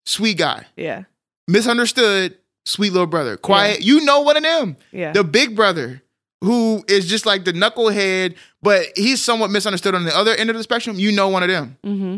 [0.06, 0.66] sweet guy.
[0.76, 1.02] yeah.
[1.48, 3.36] Misunderstood, sweet little brother.
[3.36, 3.82] Quiet.
[3.82, 4.76] You know one of them.
[4.92, 5.12] Yeah.
[5.12, 6.00] The big brother,
[6.42, 10.56] who is just like the knucklehead, but he's somewhat misunderstood on the other end of
[10.56, 10.98] the spectrum.
[10.98, 11.76] You know one of them.
[11.84, 12.16] hmm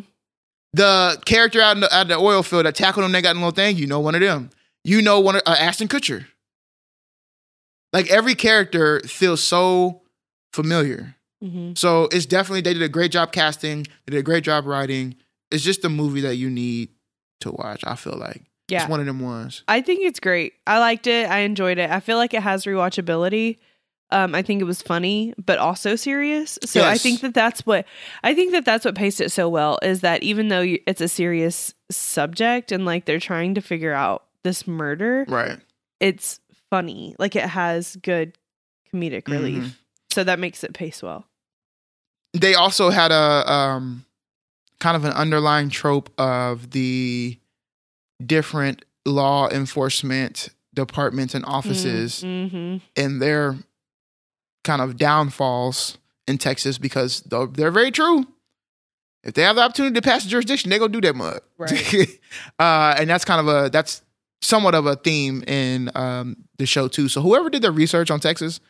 [0.72, 3.38] The character out in the, out the oil field that tackled him, they got a
[3.38, 3.76] little thing.
[3.76, 4.50] You know one of them.
[4.82, 6.26] You know one of uh, Ashton Kutcher.
[7.92, 10.02] Like every character feels so
[10.52, 11.14] familiar.
[11.42, 13.84] hmm So it's definitely they did a great job casting.
[14.06, 15.16] They did a great job writing.
[15.50, 16.88] It's just a movie that you need
[17.40, 17.84] to watch.
[17.86, 18.82] I feel like Yeah.
[18.82, 19.62] it's one of them ones.
[19.68, 20.54] I think it's great.
[20.66, 21.30] I liked it.
[21.30, 21.90] I enjoyed it.
[21.90, 23.58] I feel like it has rewatchability.
[24.14, 26.56] Um, I think it was funny, but also serious.
[26.64, 27.84] So I think that that's what
[28.22, 31.00] I think that that's what paced it so well is that even though you, it's
[31.00, 35.58] a serious subject and like they're trying to figure out this murder, Right.
[35.98, 36.38] it's
[36.70, 37.16] funny.
[37.18, 38.38] Like it has good
[38.92, 39.64] comedic relief.
[39.64, 39.74] Mhm.
[40.12, 41.26] So that makes it pace well.
[42.34, 44.04] They also had a um,
[44.78, 47.36] kind of an underlying trope of the
[48.24, 52.76] different law enforcement departments and offices Mm-hmm.
[52.96, 53.56] and their
[54.64, 58.26] kind of downfalls in Texas because they're, they're very true.
[59.22, 61.40] If they have the opportunity to pass a jurisdiction, they go do that mud.
[61.56, 62.20] Right.
[62.58, 64.02] uh, and that's kind of a that's
[64.42, 67.08] somewhat of a theme in um, the show too.
[67.08, 68.60] So whoever did the research on Texas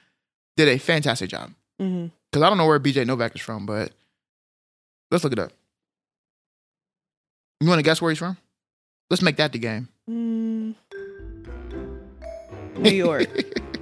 [0.57, 1.51] did a fantastic job.
[1.81, 2.07] Mm-hmm.
[2.31, 3.93] Because I don't know where BJ Novak is from, but
[5.11, 5.53] let's look it up.
[7.61, 8.37] You want to guess where he's from?
[9.11, 9.89] Let's make that the game.
[10.09, 10.75] Mm.
[12.79, 13.29] New York.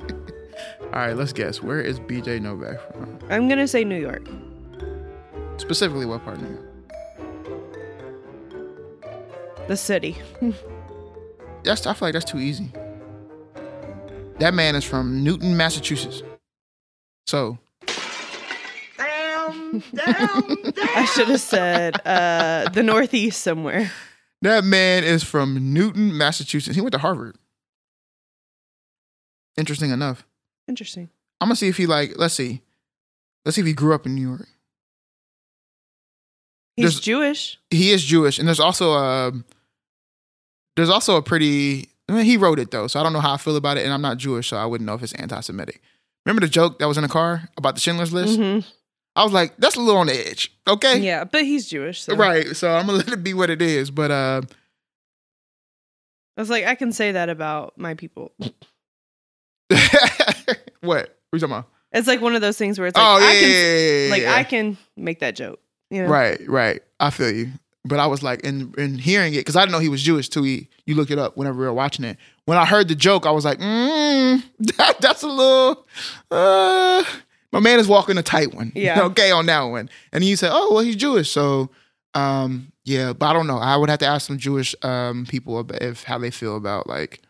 [0.93, 1.63] All right, let's guess.
[1.63, 3.19] Where is BJ Novak from?
[3.31, 4.27] I'm gonna say New York.
[5.57, 6.69] Specifically, what part of New York?
[9.69, 10.17] The city.
[11.65, 12.73] That's I feel like that's too easy.
[14.41, 16.25] That man is from Newton, Massachusetts.
[17.29, 19.83] So Damn.
[19.97, 23.93] I should have said uh, the Northeast somewhere.
[24.43, 26.75] that man is from Newton, Massachusetts.
[26.75, 27.37] He went to Harvard.
[29.57, 30.27] Interesting enough.
[30.73, 31.11] Interesting.
[31.39, 32.13] I'm gonna see if he like.
[32.17, 32.63] Let's see.
[33.45, 34.49] Let's see if he grew up in New York.
[36.77, 37.59] He's There's- Jewish.
[37.69, 39.33] He is Jewish, and there's also a.
[40.77, 41.91] There's also a pretty.
[42.09, 43.85] I mean, he wrote it though, so I don't know how I feel about it,
[43.85, 45.83] and I'm not Jewish, so I wouldn't know if it's anti-Semitic.
[46.25, 48.39] Remember the joke that was in the car about the Schindler's List?
[48.41, 48.65] Mhm.
[49.15, 50.57] I was like, that's a little on the edge.
[50.67, 51.01] Okay.
[51.01, 52.01] Yeah, but he's Jewish.
[52.01, 52.17] So.
[52.17, 52.57] Right.
[52.57, 53.91] So I'm gonna let it be what it is.
[53.91, 54.41] But uh
[56.39, 58.33] I was like, I can say that about my people.
[60.83, 60.97] what?
[60.97, 61.69] What are you talking about?
[61.93, 64.25] It's like one of those things where it's like, oh yeah, I can, yeah, like.
[64.25, 65.61] I can make that joke.
[65.91, 66.09] You know?
[66.09, 66.83] Right, right.
[67.01, 67.53] I feel you.
[67.85, 70.29] But I was like, in in hearing it, because I didn't know he was Jewish
[70.29, 70.43] too.
[70.43, 72.17] he you look it up whenever we were watching it.
[72.45, 74.43] When I heard the joke, I was like, mm,
[74.77, 75.87] that, that's a little.
[76.31, 77.05] Uh,
[77.51, 78.73] my man is walking a tight one.
[78.77, 79.03] Yeah.
[79.03, 79.91] okay, on that one.
[80.13, 81.71] And you said, oh well, he's Jewish, so
[82.15, 83.13] um, yeah.
[83.13, 83.59] But I don't know.
[83.59, 87.21] I would have to ask some Jewish um people if how they feel about like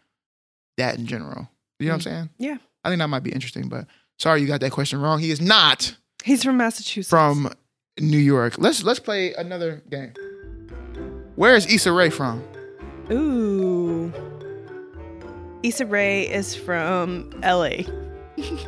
[0.76, 1.48] that in general.
[1.78, 2.30] You know what I'm saying?
[2.38, 2.58] Yeah.
[2.84, 3.68] I think that might be interesting.
[3.68, 3.86] But
[4.18, 5.18] sorry, you got that question wrong.
[5.20, 7.08] He is not He's from Massachusetts.
[7.08, 7.52] from
[8.00, 8.54] New York.
[8.58, 10.12] Let's let's play another game.
[11.36, 12.42] Where is Issa Rae from?
[13.10, 14.12] Ooh.
[15.62, 17.82] Issa Rae is from LA.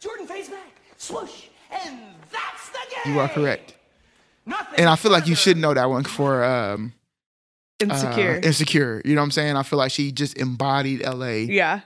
[0.00, 1.98] Jordan fades back, swoosh, and
[2.30, 3.14] that's the game.
[3.14, 3.74] You are correct.
[4.46, 6.92] Nothing And I feel like you should know that one for um
[7.80, 8.40] uh, Insecure.
[8.42, 9.02] insecure.
[9.04, 9.56] You know what I'm saying?
[9.56, 11.80] I feel like she just embodied LA yeah.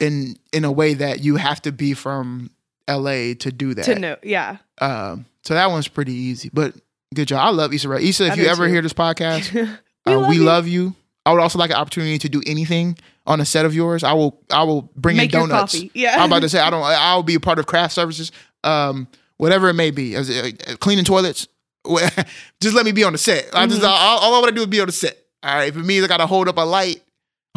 [0.00, 2.50] in in a way that you have to be from
[2.88, 3.84] LA to do that.
[3.84, 4.16] To know.
[4.22, 4.58] Yeah.
[4.78, 6.50] Um so that one's pretty easy.
[6.52, 6.74] But
[7.14, 7.46] good job.
[7.46, 8.08] I love Issa Rae.
[8.08, 8.72] Issa, I if you ever too.
[8.72, 9.52] hear this podcast,
[10.06, 10.42] we uh, love we you.
[10.42, 10.94] love you.
[11.26, 14.02] I would also like an opportunity to do anything on a set of yours.
[14.02, 15.78] I will I will bring Make in donuts.
[15.94, 16.22] Yeah.
[16.22, 16.82] I'm about to say I don't.
[16.82, 18.32] I'll be a part of craft services,
[18.64, 19.06] um,
[19.36, 20.50] whatever it may be, as uh,
[20.80, 21.46] cleaning toilets.
[22.60, 23.48] just let me be on the set.
[23.54, 23.70] I Mm-hmm.
[23.70, 25.16] just all, all I want to do is be on the set.
[25.42, 25.72] All right.
[25.72, 27.02] For me, I gotta hold up a light,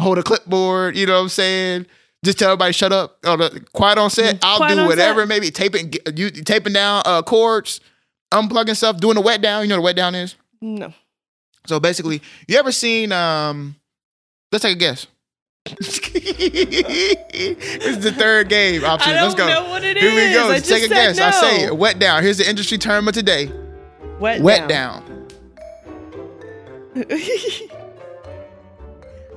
[0.00, 0.96] hold a clipboard.
[0.96, 1.86] You know what I'm saying?
[2.24, 3.18] Just tell everybody shut up.
[3.24, 4.38] Oh, the, quiet on set.
[4.44, 5.54] I'll Mm, Quiet do whatever it.
[5.54, 7.80] Taping, you taping down uh, cords,
[8.32, 9.62] unplugging stuff, doing the wet down.
[9.62, 10.36] You know what a wet down is.
[10.60, 10.92] no.
[11.66, 13.12] So basically, you ever seen?
[13.12, 13.76] um
[14.50, 15.06] Let's take a guess.
[15.78, 16.04] this
[17.86, 19.12] is the third game option.
[19.12, 19.46] I don't Let's go.
[19.48, 20.46] know what it Here we go.
[20.46, 21.18] I Let's take a guess.
[21.20, 21.76] I say it.
[21.76, 22.22] Wet down.
[22.22, 23.50] Here's the industry term of today.
[24.22, 25.26] Wet, Wet down.
[26.94, 26.94] down.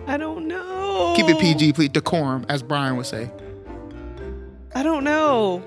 [0.05, 1.13] I don't know.
[1.15, 1.89] Keep it PG, please.
[1.89, 3.31] Decorum, as Brian would say.
[4.75, 5.63] I don't know.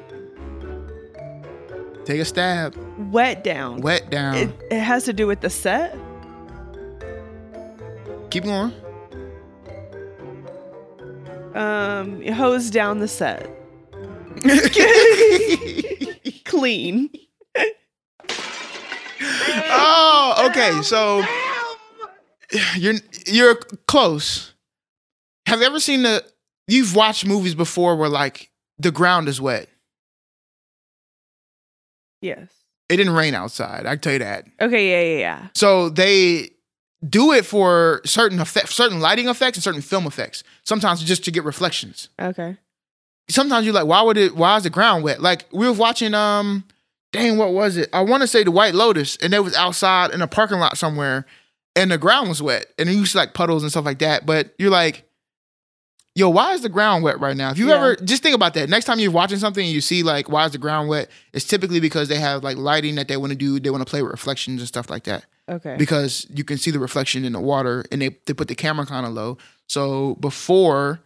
[2.05, 2.77] Take a stab.
[3.11, 3.81] Wet down.
[3.81, 4.37] Wet down.
[4.37, 5.99] It, it has to do with the set.
[8.31, 8.73] Keep going.
[11.57, 13.51] Um, hose down the set.
[16.45, 17.11] Clean.
[19.71, 20.83] Oh, okay.
[20.83, 21.23] So
[22.77, 22.95] you're
[23.27, 23.57] you're
[23.87, 24.55] close.
[25.47, 26.25] Have you ever seen the?
[26.67, 29.69] You've watched movies before where like the ground is wet.
[32.21, 32.49] Yes.
[32.89, 33.87] It didn't rain outside.
[33.87, 34.47] I can tell you that.
[34.61, 34.91] Okay.
[34.91, 35.15] Yeah.
[35.15, 35.19] Yeah.
[35.19, 35.49] Yeah.
[35.55, 36.51] So they
[37.09, 40.43] do it for certain effect, certain lighting effects and certain film effects.
[40.65, 42.09] Sometimes just to get reflections.
[42.21, 42.57] Okay.
[43.31, 44.37] Sometimes you're like, why would it?
[44.37, 45.21] Why is the ground wet?
[45.21, 46.15] Like we were watching.
[46.15, 46.65] Um,
[47.13, 47.89] dang, what was it?
[47.93, 50.77] I want to say the White Lotus, and it was outside in a parking lot
[50.79, 51.27] somewhere,
[51.77, 54.27] and the ground was wet, and you see like puddles and stuff like that.
[54.27, 55.05] But you're like,
[56.15, 57.51] yo, why is the ground wet right now?
[57.51, 57.77] If you Yeah.
[57.77, 60.45] ever just think about that, next time you're watching something and you see like, why
[60.47, 61.09] is the ground wet?
[61.33, 63.61] It's typically because they have like lighting that they want to do.
[63.61, 65.77] They want to play with reflections and stuff like that Okay.
[65.79, 68.85] because you can see the reflection in the water and they, they put the camera
[68.85, 69.39] kind of low.
[69.69, 71.01] So before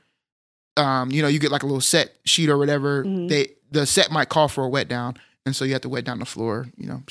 [0.79, 3.29] um, you know, you get like a little set sheet or whatever, Mhm.
[3.29, 5.19] they the set might call for a wet down.
[5.47, 7.03] And so you have to wet down the floor, you know.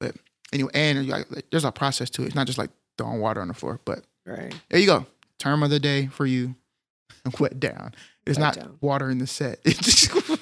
[0.00, 0.16] But
[0.52, 2.26] anyway, and you like, there's a process to it.
[2.26, 3.80] It's not just like throwing water on the floor.
[3.84, 4.54] But right.
[4.70, 5.06] there you go.
[5.38, 6.54] Term of the day for you.
[7.40, 7.94] wet down.
[8.26, 8.78] It's Wet not down.
[8.80, 9.60] water in the set.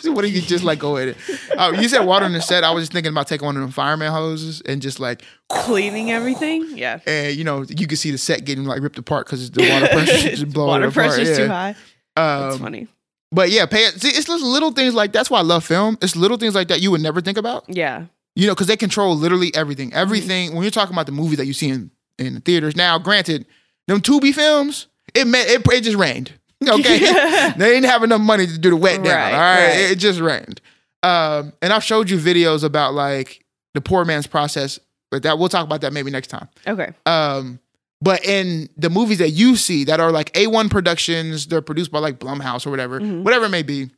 [0.07, 1.16] What do you just like go ahead?
[1.59, 2.64] Oh, you said water in the set.
[2.64, 6.11] I was just thinking about taking one of them fireman hoses and just like Cleaning
[6.11, 6.77] everything.
[6.77, 7.01] Yeah.
[7.07, 9.89] and you know you can see the set getting like ripped apart because the water
[9.93, 11.07] pressure just blowing Water it apart.
[11.09, 11.37] pressure's yeah.
[11.45, 11.74] too high.
[12.14, 12.89] That's Um, funny.
[13.37, 14.01] But yeah, pay it.
[14.01, 15.99] See, it's little, little things like that's why I love film.
[16.01, 17.66] It's little things like that you would never think about.
[17.68, 18.07] Yeah.
[18.34, 19.91] You know, because they control literally everything.
[19.91, 19.99] Mm-hmm.
[19.99, 20.55] Everything.
[20.55, 23.45] When you're talking about the movie that you see in in the theaters now, granted,
[23.89, 26.32] them Tubi films, it meant it, it just rained.
[26.66, 26.99] Okay,
[27.59, 29.14] they didn't have enough money to do the wet down.
[29.14, 29.78] Right, all right, right.
[29.78, 30.62] It, it just rained.
[31.03, 34.80] Um, and I've showed you videos about like the poor man's process,
[35.11, 36.49] but that we'll talk about that maybe next time.
[36.66, 36.95] Okay.
[37.05, 37.61] Um,
[38.01, 41.99] but in the movies that you see that are like A1 productions, they're produced by
[41.99, 43.23] like Blumhouse or whatever, Mhm.
[43.23, 43.91] whatever it may be,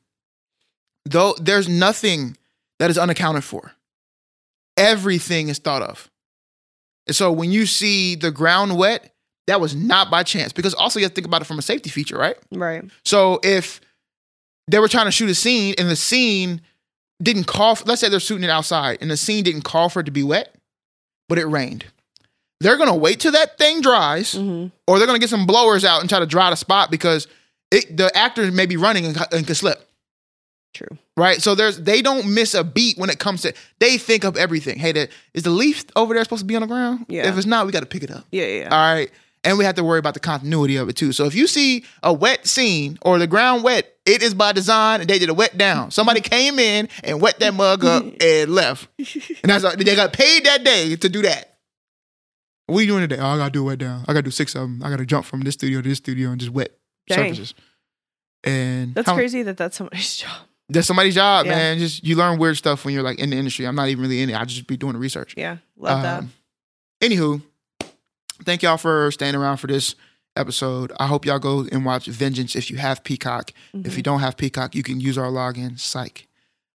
[1.05, 2.37] though there's nothing
[2.79, 3.73] that is unaccounted for.
[4.77, 6.11] Everything is thought of.
[7.07, 9.15] And so when you see the ground wet,
[9.47, 11.63] that was not by chance because also you have to think about it from a
[11.63, 12.37] safety feature, right?
[12.53, 12.85] Right.
[13.05, 13.81] So if
[14.71, 16.61] they were trying to shoot a scene and the scene
[17.23, 20.01] didn't call, for, let's say they're shooting it outside and the scene didn't call for
[20.01, 20.55] it to be wet,
[21.29, 21.87] but it rained.
[22.61, 26.01] They're gonna wait till that thing dries, hmm or they're gonna get some blowers out
[26.01, 27.27] and try to dry the spot because
[27.71, 29.85] it, the actor may be running and, and could slip.
[30.75, 30.99] True.
[31.17, 31.41] right?
[31.43, 34.79] So there's they don't miss a beat when it comes to they think of everything.
[34.79, 37.07] Hey, the, is the leaf over there supposed to be on the ground?
[37.09, 37.29] Yeah.
[37.29, 38.27] If it's not, we got to pick it up.
[38.31, 38.61] Yeah, yeah.
[38.63, 38.69] yeah.
[38.69, 39.11] All right.
[39.45, 41.13] And we have to worry about the continuity of it too.
[41.13, 45.01] So if you see a wet scene or the ground wet, it is by design
[45.01, 45.91] and they did a wet down.
[45.91, 48.89] Somebody came in and wet that mug up and left.
[48.99, 51.55] And that's they got paid that day to do that.
[52.69, 53.19] What are you doing today?
[53.21, 54.03] Oh, I gotta do a wet down.
[54.07, 54.83] I gotta do six of them.
[54.85, 56.71] I gotta jump from this studio to this studio and just wet
[57.09, 57.19] Dang.
[57.35, 57.55] surfaces.
[58.45, 60.37] And That's how- crazy that that's somebody's job.
[60.69, 61.53] That's somebody's job, Yeah.
[61.57, 61.79] man.
[61.79, 63.67] Just you learn weird stuff when you're like in the industry.
[63.67, 64.37] I'm not even really in it.
[64.37, 65.35] I just be doing the research.
[65.37, 66.19] Yeah, love that.
[66.21, 66.33] Um,
[67.01, 67.41] Anywho,
[68.45, 69.95] thank y'all for staying around for this
[70.37, 70.93] episode.
[71.01, 73.51] I hope y'all go and watch Vengeance if you have Peacock.
[73.73, 73.97] If Mm-hmm.
[73.97, 76.27] you don't have Peacock, you can use our login, Psych.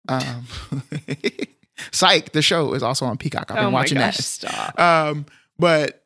[0.08, 0.46] Um,
[1.92, 3.50] Psych, the show is also on Peacock.
[3.52, 4.24] I've been oh watching gosh, that.
[4.24, 4.80] stop.
[4.80, 5.26] Um,
[5.62, 6.04] but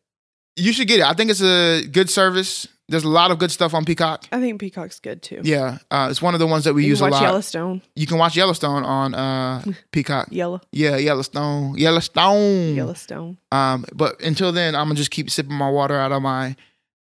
[0.57, 1.05] you should get it.
[1.05, 2.67] I think it's a good service.
[2.87, 4.25] There's a lot of good stuff on Peacock.
[4.31, 5.41] I think Peacock's good too.
[5.43, 7.27] Yeah, uh, it's one of the ones that we you use can a watch lot.
[7.27, 7.81] Yellowstone.
[7.95, 10.27] You can watch Yellowstone on uh, Peacock.
[10.29, 10.61] Yellow.
[10.71, 12.75] Yeah, Yellowstone, Yellowstone.
[12.75, 13.37] Yellowstone.
[13.51, 16.55] Um, but until then, I'm gonna just keep sipping my water out of my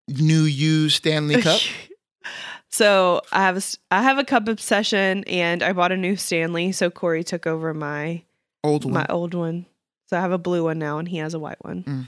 [0.09, 1.61] new used Stanley cup.
[2.69, 6.73] so I have a I have a cup obsession, and I bought a new Stanley.
[6.73, 8.23] So Corey took over my
[8.65, 8.93] Old one.
[8.93, 9.65] my old one.
[10.07, 11.83] So I have a blue one now, and he has a white one.
[11.83, 12.07] Mm.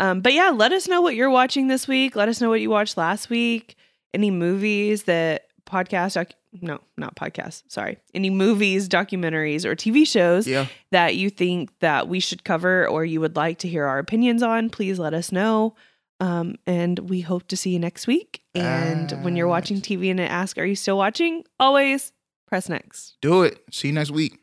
[0.00, 2.16] Um, but yeah, let us know what you're watching this week.
[2.16, 3.76] Let us know what you watched last week.
[4.12, 7.64] Any movies that podcast doc- no, not podcast.
[7.68, 10.66] Sorry, any movies, documentaries, or TV shows yeah.
[10.92, 14.42] that you think that we should cover or you would like to hear our opinions
[14.42, 15.74] on, please let us know.
[16.20, 18.42] Um, and we hope to see you next week.
[18.54, 22.12] And when you're watching TV and it asks, "Are you still watching?" Always
[22.46, 23.16] press next.
[23.20, 23.58] Do it.
[23.72, 24.38] See you next week.